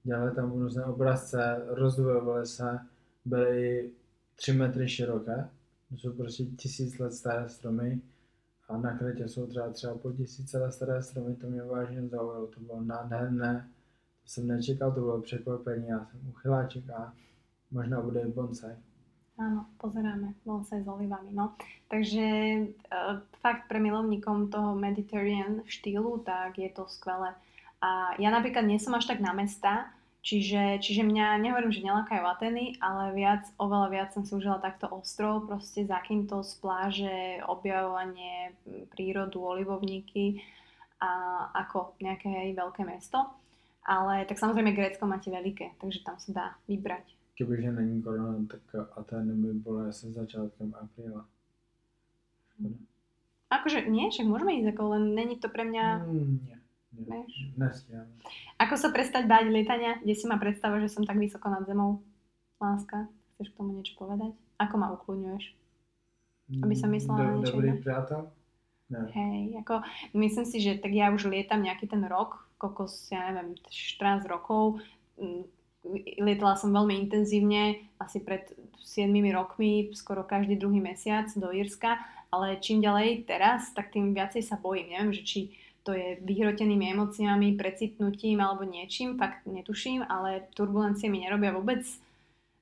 dělali 0.05 0.35
tam 0.35 0.53
různé 0.53 0.85
obrazce, 0.85 1.63
rozdvojovaly 1.69 2.47
se, 2.47 2.79
byly 3.25 3.91
tři 4.37 4.53
metry 4.53 4.89
široké, 4.89 5.49
to 5.89 5.97
jsou 5.97 6.13
prostě 6.13 6.45
tisíc 6.45 6.99
let 6.99 7.13
staré 7.13 7.49
stromy 7.49 8.01
a 8.69 8.77
na 8.77 8.99
Kretě 8.99 9.29
jsou 9.29 9.47
třeba 9.47 9.71
třeba 9.71 9.95
po 9.95 10.13
tisíce 10.13 10.59
let 10.59 10.73
staré 10.73 11.03
stromy, 11.03 11.37
to 11.37 11.47
mě 11.47 11.63
vážně 11.63 12.09
zaujalo, 12.09 12.47
to 12.47 12.61
bylo 12.61 12.83
nádherné, 12.83 13.69
to 14.23 14.29
jsem 14.29 14.47
nečekal, 14.47 14.93
to 14.93 15.01
bylo 15.01 15.21
překvapení, 15.21 15.89
já 15.89 16.05
jsem 16.05 16.21
uchyláček 16.29 16.91
a 16.91 17.13
možná 17.71 18.01
bude 18.01 18.21
i 18.21 18.29
bonsai. 18.29 18.77
Áno, 19.41 19.65
pozeráme 19.81 20.37
bonsai 20.45 20.85
s 20.85 20.89
olivami, 20.89 21.33
no. 21.33 21.57
Takže 21.89 22.25
uh, 22.69 23.25
fakt 23.41 23.65
pre 23.69 23.81
milovníkom 23.81 24.53
toho 24.53 24.77
Mediterranean 24.77 25.65
štýlu, 25.65 26.21
tak 26.21 26.61
je 26.61 26.69
to 26.69 26.85
skvelé. 26.87 27.33
A 27.81 28.15
ja 28.21 28.29
napríklad 28.31 28.63
nie 28.69 28.79
som 28.79 28.95
až 28.95 29.09
tak 29.09 29.25
na 29.25 29.33
mesta, 29.33 29.91
čiže, 30.23 30.79
čiže 30.81 31.03
mňa, 31.03 31.43
nehovorím, 31.43 31.75
že 31.75 31.85
nelákajú 31.85 32.23
Ateny, 32.23 32.79
ale 32.79 33.13
viac, 33.13 33.45
oveľa 33.59 33.89
viac 33.91 34.09
som 34.15 34.23
si 34.23 34.33
užila 34.33 34.63
takto 34.63 34.89
ostrov, 34.89 35.45
proste 35.51 35.85
Zakynthos, 35.85 36.57
pláže, 36.63 37.43
objavovanie 37.45 38.57
prírodu, 38.95 39.43
olivovníky 39.43 40.41
a 41.03 41.11
ako 41.67 41.99
nejaké 41.99 42.31
hej, 42.31 42.51
veľké 42.55 42.87
mesto. 42.87 43.27
Ale 43.83 44.23
tak 44.31 44.39
samozrejme 44.39 44.79
Grécko 44.79 45.11
máte 45.11 45.27
veľké, 45.27 45.83
takže 45.83 46.07
tam 46.07 46.15
sa 46.23 46.31
dá 46.31 46.47
vybrať. 46.71 47.03
Kdybyže 47.35 47.75
není 47.75 47.99
korona, 47.99 48.39
tak 48.47 48.63
Atény 48.95 49.35
by 49.35 49.51
bylo 49.59 49.91
asi 49.91 50.15
začátkem 50.15 50.71
apríla. 50.79 51.27
Akože 53.51 53.91
nie, 53.91 54.07
však 54.09 54.31
môžeme 54.31 54.63
ísť, 54.63 54.69
ako 54.73 54.83
len 54.95 55.05
není 55.19 55.37
to 55.37 55.51
pre 55.51 55.67
mňa... 55.67 55.85
Mm, 56.07 56.39
nie, 56.47 56.57
Vieš? 56.93 57.57
nestíháme. 57.57 58.13
Ako 58.61 58.75
sa 58.77 58.93
prestať 58.93 59.25
báť 59.25 59.49
lietania? 59.49 59.99
Kde 60.05 60.15
si 60.15 60.25
ma 60.29 60.37
predstava, 60.37 60.77
že 60.79 60.93
som 60.93 61.09
tak 61.09 61.17
vysoko 61.17 61.49
nad 61.49 61.65
zemou? 61.65 62.05
Láska, 62.61 63.09
chceš 63.35 63.51
k 63.53 63.57
tomu 63.59 63.75
niečo 63.75 63.97
povedať? 63.97 64.37
Ako 64.61 64.75
ma 64.77 64.93
ukludňuješ? 64.95 65.57
Aby 66.61 66.75
som 66.77 66.93
myslela 66.93 67.19
na 67.19 67.33
niečo 67.41 67.57
Dobrý 67.57 67.81
přátel? 67.81 68.29
Ne. 68.93 69.09
Hej, 69.17 69.65
ako 69.65 69.81
myslím 70.13 70.45
si, 70.45 70.61
že 70.61 70.77
tak 70.77 70.93
ja 70.93 71.09
už 71.09 71.33
lietam 71.33 71.65
nejaký 71.65 71.89
ten 71.89 72.05
rok 72.05 72.45
kokos, 72.63 73.11
ja 73.11 73.27
neviem, 73.35 73.59
14 73.67 74.23
rokov. 74.31 74.79
Mm, 75.19 75.51
Lietala 76.23 76.55
som 76.55 76.71
veľmi 76.71 76.95
intenzívne, 76.95 77.91
asi 77.99 78.23
pred 78.23 78.55
7 78.79 79.11
rokmi, 79.35 79.91
skoro 79.99 80.23
každý 80.23 80.55
druhý 80.55 80.79
mesiac 80.79 81.27
do 81.35 81.51
Írska, 81.51 81.99
ale 82.31 82.63
čím 82.63 82.79
ďalej 82.79 83.27
teraz, 83.27 83.75
tak 83.75 83.91
tým 83.91 84.15
viacej 84.15 84.47
sa 84.47 84.63
bojím. 84.63 84.95
Neviem, 84.95 85.11
že 85.11 85.23
či 85.27 85.41
to 85.83 85.93
je 85.93 86.19
vyhrotenými 86.23 86.95
emóciami, 86.95 87.59
precitnutím 87.59 88.39
alebo 88.39 88.63
niečím, 88.63 89.19
fakt 89.19 89.47
netuším, 89.47 90.07
ale 90.07 90.47
turbulencie 90.55 91.11
mi 91.11 91.23
nerobia 91.23 91.51
vôbec 91.53 91.83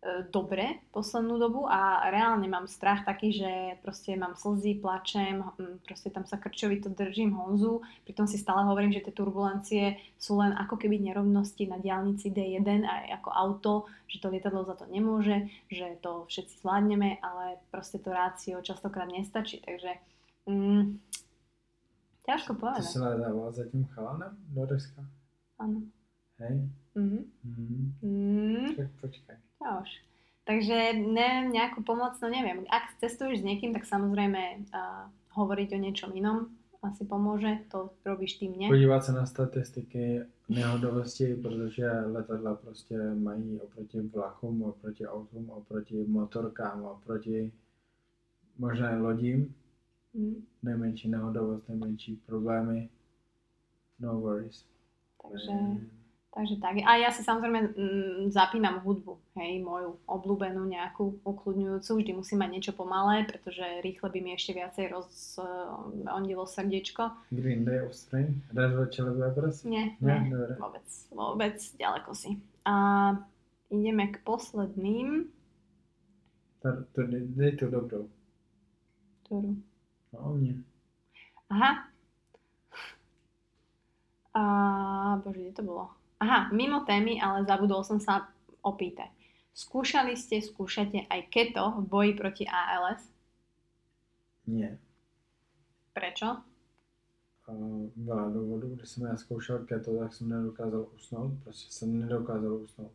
E, 0.01 0.25
dobre 0.33 0.81
poslednú 0.97 1.37
dobu 1.37 1.69
a 1.69 2.09
reálne 2.09 2.49
mám 2.49 2.65
strach 2.65 3.05
taký, 3.05 3.37
že 3.37 3.77
proste 3.85 4.17
mám 4.17 4.33
slzy, 4.33 4.81
plačem, 4.81 5.45
proste 5.85 6.09
tam 6.09 6.25
sa 6.25 6.41
krčovito 6.41 6.89
držím 6.89 7.37
Honzu, 7.37 7.85
pritom 8.09 8.25
si 8.25 8.41
stále 8.41 8.65
hovorím, 8.65 8.97
že 8.97 9.05
tie 9.05 9.13
turbulencie 9.13 10.01
sú 10.17 10.41
len 10.41 10.57
ako 10.57 10.81
keby 10.81 11.05
nerovnosti 11.05 11.69
na 11.69 11.77
diálnici 11.77 12.33
D1 12.33 12.65
aj 12.81 13.21
ako 13.21 13.29
auto, 13.29 13.73
že 14.09 14.25
to 14.25 14.33
lietadlo 14.33 14.65
za 14.65 14.73
to 14.81 14.89
nemôže, 14.89 15.53
že 15.69 16.01
to 16.01 16.25
všetci 16.33 16.65
zvládneme, 16.65 17.21
ale 17.21 17.61
proste 17.69 18.01
to 18.01 18.09
rácio 18.09 18.57
častokrát 18.65 19.13
nestačí, 19.13 19.61
takže 19.61 20.01
mm, 20.49 20.97
ťažko 22.27 22.53
povedať. 22.59 22.85
To 22.87 23.05
sa 23.05 23.17
dávala 23.17 23.51
za 23.53 23.65
tým 23.69 23.85
chalanem 23.93 24.33
do 24.53 24.63
Reska? 24.67 25.03
Áno. 25.61 25.85
Hej? 26.41 26.55
Mhm. 26.97 27.21
Mhm. 27.45 27.77
Mm. 28.01 28.71
Tak 28.77 28.89
počkaj. 29.01 29.37
Ja 29.61 29.71
už. 29.81 29.91
Takže 30.49 30.97
neviem, 30.97 31.53
nejakú 31.53 31.85
pomoc, 31.85 32.17
no 32.19 32.29
neviem. 32.33 32.67
Ak 32.73 32.97
cestuješ 32.99 33.45
s 33.45 33.47
niekým, 33.47 33.71
tak 33.77 33.87
samozrejme 33.87 34.67
uh, 34.73 35.07
hovoriť 35.37 35.69
o 35.77 35.79
niečom 35.79 36.11
inom 36.17 36.51
asi 36.81 37.05
pomôže, 37.05 37.61
to 37.69 37.93
robíš 38.09 38.41
ty 38.41 38.49
mne. 38.49 38.69
Podívat 38.69 39.05
se 39.05 39.13
na 39.13 39.27
statistiky 39.27 40.21
nehodovosti, 40.49 41.35
protože 41.35 41.91
letadla 41.91 42.55
prostě 42.55 42.99
mají 43.15 43.61
oproti 43.61 44.01
vlakům, 44.01 44.63
oproti 44.63 45.07
autům, 45.07 45.51
oproti 45.51 46.05
motorkám, 46.09 46.85
oproti 46.85 47.53
možná 48.59 48.99
lodím 48.99 49.55
Mm. 50.15 50.43
nejmenší 50.63 51.09
nehodovost, 51.09 51.69
nejmenší 51.69 52.17
problémy. 52.27 52.89
No 54.01 54.21
worries. 54.21 54.67
Takže, 55.23 55.53
takže 56.35 56.57
tak. 56.57 56.83
A 56.89 56.97
ja 56.97 57.13
si 57.13 57.23
samozrejme 57.23 57.77
mm, 57.77 58.33
zapínam 58.33 58.81
hudbu, 58.81 59.21
hej, 59.37 59.61
moju 59.63 60.01
obľúbenú 60.09 60.65
nejakú 60.67 61.21
ukludňujúcu. 61.23 61.91
Vždy 62.01 62.13
musím 62.17 62.39
mať 62.41 62.51
niečo 62.51 62.73
pomalé, 62.73 63.29
pretože 63.29 63.63
rýchle 63.85 64.09
by 64.11 64.19
mi 64.25 64.31
ešte 64.35 64.57
viacej 64.57 64.89
rozondilo 64.91 66.49
srdiečko. 66.49 67.13
Green 67.31 67.63
Day 67.69 67.85
Offspring. 67.85 68.41
Dáš 68.51 68.73
večer 68.73 69.05
Peppers? 69.15 69.63
Nie, 69.69 69.95
Nie, 70.01 70.27
nie, 70.27 70.33
dobre. 70.33 70.57
vôbec, 70.59 70.87
vôbec 71.13 71.57
ďaleko 71.79 72.11
si. 72.17 72.41
A 72.65 72.75
ideme 73.71 74.11
k 74.11 74.17
posledným. 74.25 75.29
To, 76.65 76.69
to, 76.97 77.01
dej 77.37 77.57
to 77.61 77.69
dobrou. 77.71 78.09
Ktorú? 79.29 79.61
No 80.13 80.19
o 80.19 80.35
mne. 80.35 80.63
Aha. 81.51 81.91
A, 84.35 84.43
bože, 85.25 85.41
kde 85.41 85.53
to 85.53 85.63
bolo? 85.63 85.91
Aha, 86.21 86.53
mimo 86.53 86.87
témy, 86.87 87.19
ale 87.19 87.43
zabudol 87.47 87.83
som 87.83 87.99
sa 87.99 88.31
opýtať. 88.63 89.11
Skúšali 89.51 90.15
ste, 90.15 90.39
skúšate 90.39 91.11
aj 91.11 91.21
keto 91.33 91.83
v 91.83 91.85
boji 91.91 92.13
proti 92.15 92.45
ALS? 92.47 93.03
Nie. 94.47 94.79
Prečo? 95.91 96.47
Uh, 97.51 97.91
veľa 97.99 98.31
dôvodů, 98.31 98.75
když 98.75 98.89
jsem 98.89 99.07
já 99.07 99.17
zkoušel 99.17 99.59
keto, 99.67 99.99
tak 99.99 100.13
jsem 100.13 100.29
nedokázal 100.29 100.87
usnout, 100.95 101.33
prostě 101.43 101.73
jsem 101.73 101.99
nedokázal 101.99 102.55
usnout. 102.55 102.93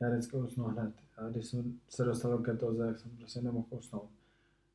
Já 0.00 0.10
vždycky 0.10 0.36
usnu 0.36 0.64
hned. 0.64 0.94
A 1.16 1.28
když 1.28 1.46
jsem 1.46 1.80
se 1.88 2.04
dostal 2.04 2.30
do 2.30 2.38
ketózy, 2.38 2.78
tak 2.78 2.98
jsem 2.98 3.16
prostě 3.16 3.40
nemohl 3.40 3.66
usnout. 3.70 4.10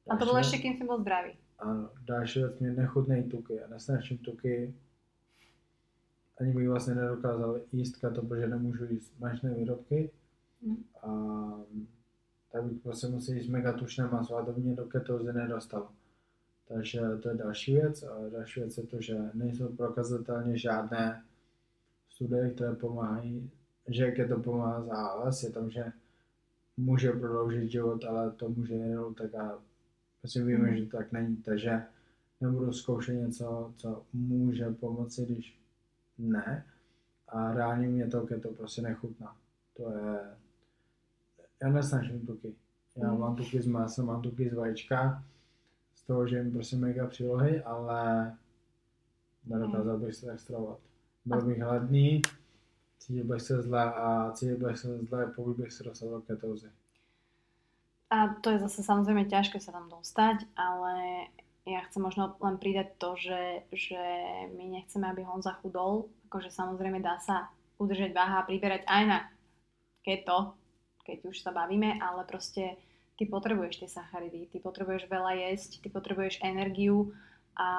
A 0.10 0.16
to 0.16 0.24
bolo 0.24 0.40
ešte, 0.40 0.64
kým 0.64 0.80
si 0.80 0.88
bol 0.88 1.04
zdravý. 1.04 1.36
Ano, 1.60 1.90
další 2.06 2.40
věc 2.40 2.60
mě 2.60 2.72
nechutnej 2.72 3.24
tuky. 3.24 3.56
Já 3.56 3.68
nesnáším 3.68 4.18
tuky. 4.18 4.76
Ani 6.40 6.54
bych 6.54 6.68
vlastně 6.68 6.96
nedokázal 6.96 7.60
jíst 7.72 7.98
keto, 7.98 8.22
protože 8.22 8.48
nemůžu 8.48 8.86
jíst 8.86 9.20
mačné 9.20 9.54
výrobky. 9.54 10.12
Mhm. 10.62 10.84
A 11.02 11.10
tak 12.52 12.64
bych 12.64 12.82
prostě 12.82 13.08
musel 13.08 13.36
jíst 13.36 13.48
mega 13.48 13.74
tučné 13.74 14.08
maso 14.08 14.36
a 14.36 14.46
to 14.46 14.54
mě 14.54 14.76
do 14.76 14.86
ketózy 14.86 15.34
nedostalo. 15.34 15.90
Takže 16.68 17.02
to 17.22 17.30
je 17.30 17.36
další 17.36 17.74
věc. 17.74 18.04
A 18.04 18.30
další 18.30 18.60
věc 18.60 18.78
je 18.78 18.84
to, 18.84 19.02
že 19.02 19.18
nejsou 19.34 19.76
prokazatelně 19.76 20.58
žádné 20.58 21.24
studie, 22.10 22.50
které 22.50 22.76
pomáhají, 22.76 23.52
že 23.88 24.12
keto 24.12 24.40
pomáhá 24.40 24.84
z 24.84 24.90
ALS. 24.90 25.44
Je 25.44 25.50
tam, 25.50 25.70
že 25.70 25.92
může 26.78 27.12
prodloužit 27.12 27.72
život, 27.72 28.04
ale 28.04 28.32
to 28.32 28.50
může 28.50 28.74
jenom 28.74 29.16
tak 29.16 29.32
prostě 30.28 30.44
víme, 30.44 30.68
Mhm. 30.70 30.78
že 30.78 30.86
to 30.86 30.98
tak 30.98 31.12
není. 31.12 31.36
Takže 31.38 31.84
nebudu 32.42 32.74
zkoušet 32.74 33.14
něco, 33.14 33.74
co 33.78 34.04
může 34.14 34.70
pomoci, 34.70 35.26
když 35.26 35.60
ne. 36.18 36.66
A 37.28 37.54
reálně 37.54 37.88
mě 37.88 38.08
to 38.08 38.28
keto 38.28 38.50
prostě 38.50 38.82
nechutná. 38.82 39.36
To 39.78 39.92
je... 39.92 40.20
Já 41.62 41.70
nesnažím 41.70 42.26
tuky. 42.26 42.54
Já 42.96 43.12
Mhm. 43.12 43.20
mám 43.20 43.36
tuky 43.36 43.62
z 43.62 43.68
masa, 43.68 44.04
mám 44.04 44.22
tuky 44.22 44.50
z 44.50 44.54
vajíčka, 44.54 45.24
z 45.96 46.06
toho, 46.06 46.28
že 46.28 46.38
jim 46.38 46.52
prostě 46.52 46.76
mega 46.76 47.08
přílohy, 47.08 47.64
ale 47.64 48.34
nedokázal 49.46 49.98
bych 50.00 50.16
se 50.16 50.26
tak 50.26 50.40
stravovat. 50.40 50.80
Byl 51.26 51.42
bych 51.42 51.60
hladný, 51.62 52.22
cítil 53.00 53.24
bych 53.24 53.42
se 53.42 53.62
zle 53.62 53.94
a 53.94 54.32
cítil 54.32 54.58
bych 54.68 54.78
se 54.78 54.98
zle, 54.98 55.26
pokud 55.36 55.58
bych 55.58 55.74
se 55.74 55.84
dostal 55.84 56.10
do 56.10 56.22
ketózy. 56.22 56.68
A 58.08 58.40
to 58.40 58.56
je 58.56 58.64
zase 58.64 58.88
samozrejme 58.88 59.28
ťažké 59.28 59.60
sa 59.60 59.76
tam 59.76 59.92
dostať, 59.92 60.48
ale 60.56 61.28
ja 61.68 61.84
chcem 61.92 62.00
možno 62.00 62.40
len 62.40 62.56
pridať 62.56 62.96
to, 62.96 63.20
že, 63.20 63.68
že 63.76 64.00
my 64.56 64.80
nechceme, 64.80 65.04
aby 65.04 65.28
Honza 65.28 65.60
chudol. 65.60 66.08
Akože 66.32 66.48
samozrejme 66.48 67.04
dá 67.04 67.20
sa 67.20 67.52
udržať 67.76 68.16
váha 68.16 68.40
a 68.40 68.48
priberať 68.48 68.88
aj 68.88 69.04
na 69.04 69.20
keto, 70.08 70.56
keď 71.04 71.28
už 71.28 71.44
sa 71.44 71.52
bavíme, 71.52 72.00
ale 72.00 72.24
proste 72.24 72.80
ty 73.20 73.28
potrebuješ 73.28 73.84
tie 73.84 73.90
sacharidy, 73.92 74.48
ty 74.48 74.58
potrebuješ 74.64 75.12
veľa 75.12 75.52
jesť, 75.52 75.84
ty 75.84 75.88
potrebuješ 75.92 76.40
energiu 76.48 77.12
a 77.60 77.70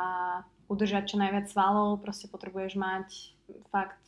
udržať 0.69 1.15
čo 1.15 1.17
najviac 1.17 1.49
svalov, 1.49 2.05
proste 2.05 2.29
potrebuješ 2.29 2.77
mať 2.77 3.09
fakt 3.73 4.03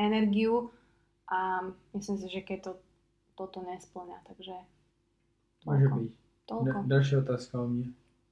energiu 0.00 0.72
a 1.28 1.68
myslím 1.92 2.16
si, 2.16 2.26
že 2.32 2.40
keď 2.40 2.58
to 2.64 2.72
toto 3.34 3.60
nesplňa, 3.60 4.24
takže 4.30 4.54
Toľko. 5.64 5.96
být. 5.96 6.12
Toľko. 6.46 6.64
Da- 6.64 6.86
další 6.86 7.16
otázka 7.16 7.60
o 7.60 7.66
mě. 7.68 7.86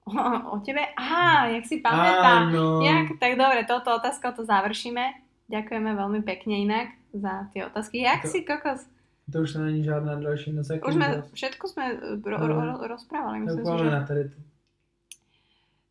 O 0.53 0.59
tebe? 0.61 0.81
Aha, 0.99 1.47
jak 1.47 1.65
si 1.67 1.81
pamätám. 1.81 2.51
Áno. 2.51 2.83
Jak, 2.83 3.19
tak 3.21 3.39
dobre, 3.39 3.65
touto 3.65 3.97
otázkou 3.97 4.33
to 4.37 4.45
završíme. 4.45 5.05
Ďakujeme 5.49 5.91
veľmi 5.95 6.21
pekne 6.27 6.55
inak 6.65 6.89
za 7.15 7.47
tie 7.53 7.67
otázky. 7.67 8.03
Jak 8.03 8.23
To- 8.23 8.29
si 8.29 8.43
kokos? 8.45 8.83
To 9.33 9.41
už 9.47 9.55
není 9.55 9.85
žádná 9.85 10.19
další 10.19 10.53
na 10.53 10.63
Už 10.67 10.95
sme, 10.95 11.23
všetko 11.33 11.65
sme 11.69 11.85
ro, 12.27 12.37
ro, 12.43 12.57
ro, 12.59 12.75
rozprávali. 12.91 13.47
Tak 13.47 13.55
Myslím 13.55 13.65
máme 13.65 13.85
že... 13.85 13.91
na 13.91 14.03
tady 14.07 14.23
tu. 14.29 14.39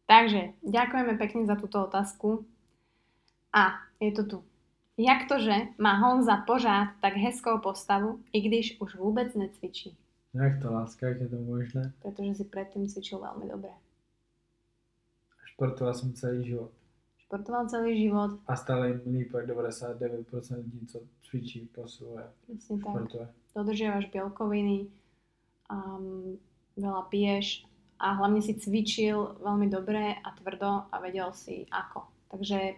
Takže, 0.05 0.41
ďakujeme 0.67 1.13
pekne 1.15 1.41
za 1.47 1.55
túto 1.55 1.79
otázku. 1.87 2.43
A 3.55 3.79
je 4.03 4.11
to 4.11 4.23
tu. 4.27 4.37
Jak 4.99 5.27
to, 5.27 5.39
že 5.39 5.71
má 5.79 5.95
Honza 6.03 6.43
pořád 6.43 6.99
tak 7.01 7.15
hezkou 7.15 7.57
postavu, 7.63 8.19
i 8.35 8.41
když 8.43 8.75
už 8.83 8.95
vôbec 8.99 9.31
necvičí? 9.35 9.95
Jak 10.33 10.61
to 10.61 10.71
láska, 10.73 11.07
je 11.07 11.27
to 11.27 11.35
možné? 11.43 11.91
Pretože 11.99 12.35
si 12.35 12.45
predtým 12.47 12.87
cvičil 12.87 13.19
veľmi 13.19 13.51
dobre. 13.51 13.71
Športoval 15.43 15.93
jsem 15.93 16.13
celý 16.13 16.45
život. 16.45 16.71
Športoval 17.17 17.67
celý 17.67 18.01
život, 18.01 18.39
A 18.47 18.55
stále 18.55 18.87
jak 18.87 19.03
99% 19.03 20.55
lidí, 20.57 20.87
co 20.87 20.99
cvičí, 21.23 21.65
posiluje, 21.75 22.23
presne 22.47 22.75
tak. 22.79 23.29
dodržiavaš 23.55 24.11
bielkoviny, 24.11 24.87
um, 25.71 26.39
veľa 26.75 27.03
piješ 27.07 27.63
a 27.99 28.19
hlavne 28.19 28.41
si 28.41 28.55
cvičil 28.59 29.39
veľmi 29.39 29.67
dobre 29.71 30.15
a 30.19 30.29
tvrdo 30.39 30.91
a 30.91 30.95
vedel 30.99 31.31
si 31.31 31.67
ako. 31.71 32.07
Takže 32.31 32.75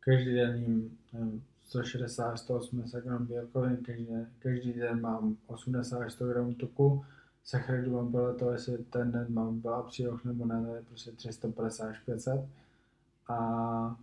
Každý 0.00 0.32
jim 0.36 0.98
nevím, 1.12 1.44
160 1.66 2.30
až 2.30 2.40
180 2.40 3.00
gram 3.00 3.28
každý, 3.82 4.06
den- 4.06 4.28
každý 4.38 4.72
den 4.72 5.00
mám 5.00 5.36
80 5.46 5.98
až 5.98 6.12
100 6.12 6.26
gram 6.26 6.54
tuku, 6.54 7.04
sacharidů 7.44 7.92
mám 7.92 8.12
podle 8.12 8.34
toho, 8.34 8.52
jestli 8.52 8.78
ten 8.78 9.12
den 9.12 9.26
mám 9.28 9.60
veľa 9.60 9.82
příloh 9.86 10.24
nebo 10.24 10.46
ne, 10.46 10.62
to 10.62 10.84
prostě 10.88 11.10
350 11.12 11.88
až 11.88 11.98
500. 11.98 12.40
A 13.28 13.96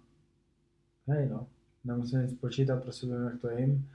hej 1.07 1.29
no, 1.29 1.47
nemusím 1.83 2.21
nic 2.21 2.39
počítat, 2.39 2.83
prostě 2.83 3.07
vím, 3.07 3.23
jak 3.23 3.41
to 3.41 3.49
jim. 3.49 3.89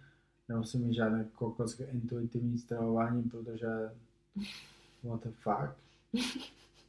Nemusím 0.48 0.80
mít 0.80 0.94
žádné 0.94 1.24
kokotské 1.34 1.84
intuitivní 1.84 2.58
stravování, 2.58 3.22
protože 3.22 3.68
what 5.04 5.24
the 5.24 5.30
fuck. 5.30 5.76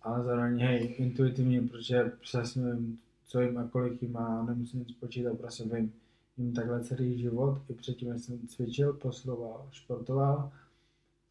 Ale 0.01 0.23
zároveň 0.23 0.59
hej, 0.59 0.95
intuitivně, 0.97 1.61
protože 1.61 2.11
přesně 2.21 2.73
vím, 2.73 2.99
co 3.27 3.41
jim 3.41 3.57
a 3.57 3.67
kolik 3.67 4.01
jim 4.01 4.11
má, 4.11 4.45
nemusím 4.45 4.79
nic 4.79 4.91
počítat, 4.91 5.37
prostě 5.37 5.63
vím. 5.63 5.93
Jim 6.39 6.53
takhle 6.53 6.83
celý 6.83 7.19
život, 7.19 7.61
i 7.69 7.73
předtím, 7.73 8.19
jsem 8.19 8.47
cvičil, 8.47 8.93
posiloval, 8.93 9.67
športoval 9.71 10.51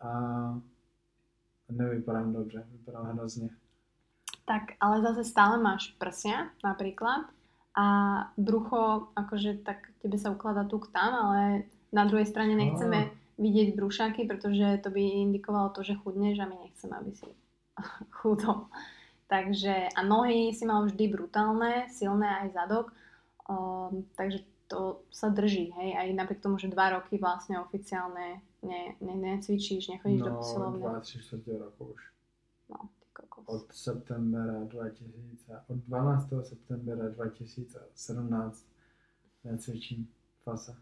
a 0.01 0.13
nevypadám 1.71 2.33
dobře, 2.33 2.67
vypadám 2.73 3.07
hrozně. 3.07 3.49
Tak, 4.45 4.63
ale 4.81 5.03
zase 5.03 5.25
stále 5.25 5.63
máš 5.63 5.93
prsia 5.99 6.49
napríklad 6.65 7.25
a 7.77 7.87
brucho, 8.37 9.09
akože 9.17 9.55
tak 9.65 9.89
tebe 10.03 10.19
sa 10.19 10.33
ukladá 10.33 10.65
tu 10.65 10.81
tam, 10.93 11.15
ale 11.15 11.69
na 11.93 12.05
druhej 12.05 12.27
strane 12.27 12.57
nechceme 12.57 13.13
vidieť 13.39 13.77
brušáky, 13.77 14.25
pretože 14.25 14.83
to 14.83 14.91
by 14.91 15.01
indikovalo 15.01 15.69
to, 15.71 15.83
že 15.85 16.01
chudneš 16.01 16.41
a 16.41 16.49
my 16.49 16.57
nechceme, 16.65 16.95
aby 16.97 17.13
si 17.13 17.29
chudol. 18.19 18.67
Takže 19.29 19.93
a 19.93 20.01
nohy 20.03 20.57
si 20.57 20.65
mal 20.65 20.85
vždy 20.85 21.05
brutálne, 21.09 21.93
silné 21.93 22.29
aj 22.45 22.49
zadok, 22.57 22.93
um, 23.49 24.05
takže 24.17 24.41
to 24.69 25.01
sa 25.09 25.33
drží, 25.33 25.73
hej, 25.81 25.97
aj 25.97 26.09
napriek 26.13 26.45
tomu, 26.45 26.61
že 26.61 26.69
dva 26.69 26.93
roky 27.01 27.17
vlastne 27.17 27.57
oficiálne 27.57 28.45
ne, 28.63 28.83
ne, 29.01 29.15
necvičíš, 29.17 29.89
nechodíš 29.89 30.21
no, 30.21 30.27
do 30.29 30.33
posilovne. 30.37 30.85
No, 30.85 30.93
2, 30.93 31.01
3 31.01 31.19
čtvrtě 31.19 31.59
roku 31.59 31.85
už. 31.85 32.03
No, 32.69 32.77
ty 33.01 33.07
kokos. 33.13 33.45
Od 33.49 33.73
septembra 33.73 34.65
2000, 34.65 35.65
od 35.69 35.77
12. 35.77 36.29
septembra 36.43 37.09
2017 37.09 38.67
necvičím 39.45 40.09
fasa. 40.45 40.77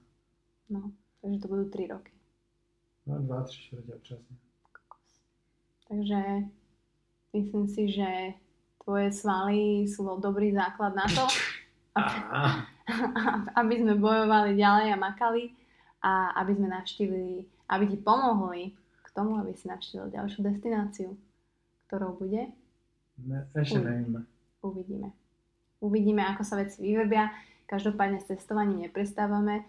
No, 0.68 0.90
takže 1.22 1.38
to 1.38 1.48
budú 1.48 1.70
3 1.70 1.86
roky. 1.86 2.12
No, 3.06 3.22
2, 3.22 3.42
3 3.42 3.58
čtvrtě, 3.58 3.92
přesně. 4.02 4.36
Kokos. 4.72 5.22
Takže 5.88 6.22
myslím 7.32 7.68
si, 7.68 7.92
že 7.92 8.06
tvoje 8.86 9.10
svaly 9.12 9.90
sú 9.90 10.06
dobrý 10.22 10.54
základ 10.54 10.94
na 10.94 11.06
to, 11.10 11.26
aby 13.60 13.74
sme 13.82 13.98
bojovali 13.98 14.54
ďalej 14.54 14.94
a 14.94 14.98
makali 14.98 15.52
a 16.02 16.34
aby 16.42 16.52
sme 16.54 16.68
navštívili, 16.70 17.46
aby 17.70 17.84
ti 17.90 17.98
pomohli 17.98 18.74
k 19.02 19.08
tomu, 19.10 19.38
aby 19.42 19.52
si 19.58 19.66
navštívil 19.66 20.14
ďalšiu 20.14 20.40
destináciu, 20.46 21.10
ktorou 21.90 22.14
bude? 22.14 22.50
Ne, 23.22 23.48
ešte 23.56 23.80
nevíme. 23.82 24.22
Uvidíme. 24.62 25.08
Uvidíme, 25.80 26.22
ako 26.30 26.42
sa 26.44 26.60
veci 26.60 26.80
vyvrbia. 26.84 27.32
Každopádne 27.66 28.22
s 28.22 28.30
cestovaním 28.30 28.86
neprestávame 28.86 29.66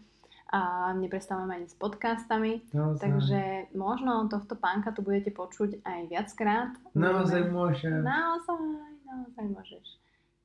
a 0.47 0.93
neprestávame 0.95 1.59
ani 1.59 1.67
s 1.67 1.75
podcastami. 1.75 2.63
Naozaj. 2.71 3.01
Takže 3.03 3.41
možno 3.75 4.31
tohto 4.31 4.55
pánka 4.55 4.95
tu 4.95 5.03
budete 5.03 5.33
počuť 5.35 5.83
aj 5.83 5.99
viackrát. 6.07 6.71
Naozaj 6.95 7.51
môžem. 7.51 7.99
Naozaj, 7.99 8.61
naozaj 9.03 9.45
môžeš. 9.51 9.87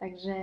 Takže 0.02 0.36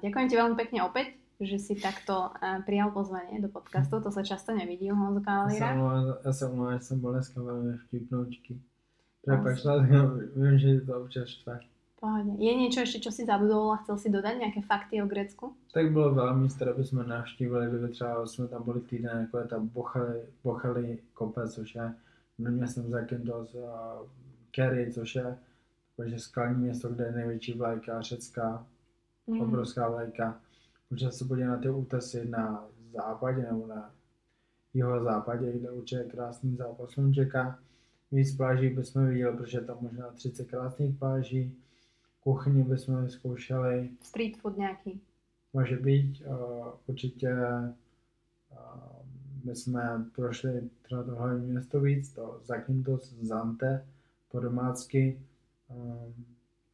ďakujem 0.00 0.28
ti 0.32 0.34
veľmi 0.40 0.56
pekne 0.56 0.88
opäť, 0.88 1.12
že 1.40 1.58
si 1.58 1.74
takto 1.76 2.32
uh, 2.32 2.62
prijal 2.64 2.90
pozvanie 2.90 3.40
do 3.40 3.48
podcastu. 3.48 4.00
To 4.00 4.10
sa 4.10 4.24
často 4.24 4.56
nevidí 4.56 4.88
u 4.92 4.96
Honzo 4.96 5.20
Kavalíra. 5.20 5.76
Ja 6.24 6.32
sa 6.32 6.48
omlouvám, 6.48 6.80
že 6.80 6.84
som 6.88 6.98
bol 7.00 7.12
dneska 7.16 7.38
veľmi 7.40 7.72
vtipnúčky. 7.88 8.52
Prepač, 9.26 9.66
viem, 10.38 10.56
že 10.56 10.68
je 10.78 10.80
to 10.86 10.92
občas 11.02 11.26
štve. 11.28 11.58
Pohode. 11.96 12.36
Je 12.36 12.52
niečo 12.52 12.84
ešte, 12.84 13.08
čo 13.08 13.10
si 13.10 13.24
zabudol 13.24 13.72
a 13.72 13.80
chcel 13.80 13.96
si 13.96 14.08
dodať? 14.12 14.36
Nejaké 14.36 14.60
fakty 14.60 15.00
o 15.00 15.08
Grécku? 15.08 15.56
Tak 15.72 15.92
bylo 15.92 16.14
veľa 16.14 16.32
míst, 16.36 16.56
které 16.56 16.72
bychom 16.72 17.08
navštívili, 17.08 17.66
kdyby 17.66 17.88
třeba 17.88 18.26
jsme 18.26 18.48
tam 18.48 18.62
byli 18.62 18.80
týden, 18.80 19.20
jako 19.20 19.38
je 19.38 19.44
tam 19.44 19.68
Bochely, 19.68 20.20
Bochely 20.44 20.98
kopec, 21.14 21.54
což 21.54 21.74
je 21.74 21.94
mě 22.38 22.66
jsem 22.66 22.90
Zakynthos 22.90 23.54
a 23.54 23.98
Kerry, 24.50 24.92
což 24.92 25.14
je 25.14 25.36
takže 25.96 26.18
skalní 26.18 26.62
město, 26.62 26.88
kde 26.88 27.04
je 27.04 27.12
největší 27.12 27.52
vlajka 27.52 28.00
Řecka, 28.00 28.66
mm. 29.26 29.40
obrovská 29.40 29.88
vlajka. 29.88 30.40
Můžete 30.90 31.12
se 31.12 31.24
podívat 31.24 31.48
na 31.48 31.58
ty 31.58 31.70
útesy 31.70 32.28
na 32.28 32.68
západě 32.92 33.42
nebo 33.42 33.66
na 33.66 33.94
jeho 34.74 35.04
západě, 35.04 35.52
kde 35.52 35.70
určitě 35.70 36.00
je 36.00 36.08
krásný 36.08 36.56
západ 36.56 36.90
slunčeka. 36.90 37.58
Víc 38.12 38.36
pláží 38.36 38.68
bychom 38.68 39.06
viděli, 39.06 39.36
protože 39.36 39.60
tam 39.60 39.78
možná 39.80 40.10
30 40.10 40.44
krásných 40.44 40.98
pláží 40.98 41.56
kuchyni 42.20 42.62
bychom 42.62 43.04
vyzkoušeli. 43.04 43.90
Street 44.02 44.36
food 44.36 44.58
nějaký. 44.58 45.00
Může 45.52 45.76
být, 45.76 46.22
uh, 46.26 46.66
určitě 46.86 47.34
uh, 48.50 48.96
my 49.44 49.56
jsme 49.56 50.04
prošli 50.14 50.70
třeba 50.82 51.02
to 51.02 51.14
hlavní 51.14 51.46
město 51.46 51.80
víc, 51.80 52.12
to 52.12 52.40
Zakynthos, 52.44 53.12
Zante, 53.12 53.86
po 54.30 54.40
domácky. 54.40 55.20
Um, 55.68 56.14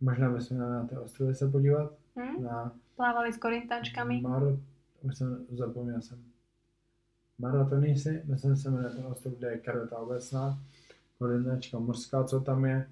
možná 0.01 0.31
bychom 0.31 0.59
na 0.59 0.87
ty 0.87 0.97
ostrovy 0.97 1.35
se 1.35 1.49
podívat. 1.49 1.93
Hmm? 2.17 2.43
Na 2.43 2.73
Plávali 2.97 3.33
s 3.33 3.39
korintáčkami. 3.39 4.21
Maro, 4.21 4.59
už 5.03 5.17
jsem 5.17 5.47
zapomněl 5.51 6.01
jsem. 6.01 6.19
Maratonisy, 7.39 8.23
myslím, 8.25 8.55
že 8.55 8.63
se 8.63 8.71
jmenuje 8.71 8.91
ten 8.91 9.07
ostrov, 9.07 9.35
kde 9.35 9.51
je 9.51 9.59
Kareta 9.59 9.99
obecná, 9.99 10.59
korintáčka 11.19 11.79
morská, 11.79 12.25
co 12.25 12.41
tam 12.41 12.65
je. 12.65 12.89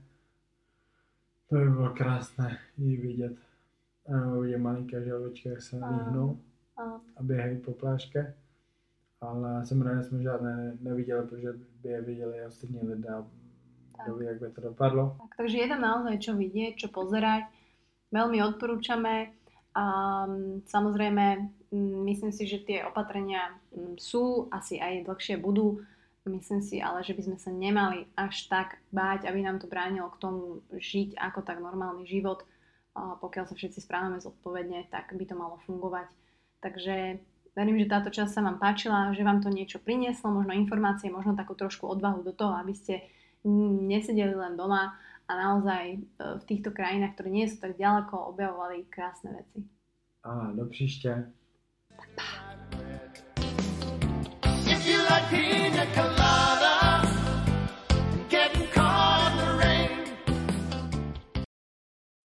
To 1.48 1.56
by 1.56 1.70
bylo 1.70 1.90
krásné 1.90 2.58
jí 2.78 2.96
vidět. 2.96 3.36
Ano, 4.14 4.40
vidět 4.40 4.58
malinké 4.58 5.04
želvičky, 5.04 5.48
jak 5.48 5.62
se 5.62 5.76
líhnou 5.76 6.38
a 7.16 7.22
běhají 7.22 7.58
po 7.58 7.72
pláške. 7.72 8.34
Ale 9.20 9.66
jsem 9.66 9.82
rád, 9.82 9.96
že 9.96 10.02
jsme 10.02 10.22
žádné 10.22 10.76
neviděli, 10.80 11.26
protože 11.26 11.52
by 11.82 11.88
je 11.88 12.02
viděli 12.02 12.46
ostatní 12.46 12.80
lidé 12.82 13.08
a 13.08 13.26
kto 14.02 14.16
ví, 14.16 14.26
jak 14.26 14.40
by 14.40 14.50
to 14.50 14.60
dopadlo. 14.60 15.16
Tak, 15.18 15.36
takže 15.36 15.58
je 15.58 15.68
tam 15.68 15.80
naozaj 15.80 16.16
čo 16.24 16.32
vidieť, 16.32 16.72
čo 16.80 16.88
pozerať. 16.88 17.52
Veľmi 18.10 18.40
odporúčame. 18.42 19.36
A 19.70 19.84
samozrejme, 20.66 21.46
myslím 22.10 22.34
si, 22.34 22.44
že 22.50 22.66
tie 22.66 22.82
opatrenia 22.82 23.54
sú, 23.96 24.50
asi 24.50 24.82
aj 24.82 25.06
dlhšie 25.06 25.38
budú. 25.38 25.82
Myslím 26.26 26.60
si 26.60 26.82
ale, 26.82 27.00
že 27.00 27.16
by 27.16 27.22
sme 27.32 27.38
sa 27.40 27.50
nemali 27.54 28.04
až 28.18 28.50
tak 28.50 28.82
báť, 28.92 29.24
aby 29.30 29.40
nám 29.40 29.62
to 29.62 29.70
bránilo 29.70 30.10
k 30.12 30.20
tomu 30.20 30.60
žiť 30.74 31.16
ako 31.16 31.40
tak 31.46 31.62
normálny 31.62 32.04
život. 32.04 32.44
A 32.92 33.16
pokiaľ 33.16 33.46
sa 33.48 33.54
všetci 33.54 33.78
správame 33.80 34.18
zodpovedne, 34.18 34.90
tak 34.90 35.14
by 35.14 35.24
to 35.24 35.38
malo 35.38 35.62
fungovať. 35.64 36.10
Takže 36.60 37.22
verím, 37.56 37.80
že 37.80 37.88
táto 37.88 38.12
časť 38.12 38.30
sa 38.36 38.44
vám 38.44 38.60
páčila, 38.60 39.14
že 39.16 39.24
vám 39.24 39.40
to 39.40 39.48
niečo 39.48 39.80
prinieslo, 39.80 40.28
možno 40.34 40.52
informácie, 40.52 41.08
možno 41.08 41.38
takú 41.38 41.56
trošku 41.56 41.88
odvahu 41.88 42.20
do 42.26 42.34
toho, 42.34 42.52
aby 42.58 42.74
ste 42.76 43.06
nesedeli 43.46 44.36
len 44.36 44.58
doma 44.60 44.98
a 45.30 45.38
naozaj 45.38 45.84
e, 45.94 45.98
v 46.18 46.42
týchto 46.42 46.74
krajinách, 46.74 47.14
ktoré 47.14 47.30
nie 47.30 47.46
sú 47.46 47.62
tak 47.62 47.78
ďaleko, 47.78 48.34
objavovali 48.34 48.90
krásne 48.90 49.38
veci. 49.38 49.62
A 50.22 50.52
do 50.52 50.66
příště. 50.66 51.32
Pa, 51.96 52.04
pa. 52.16 52.50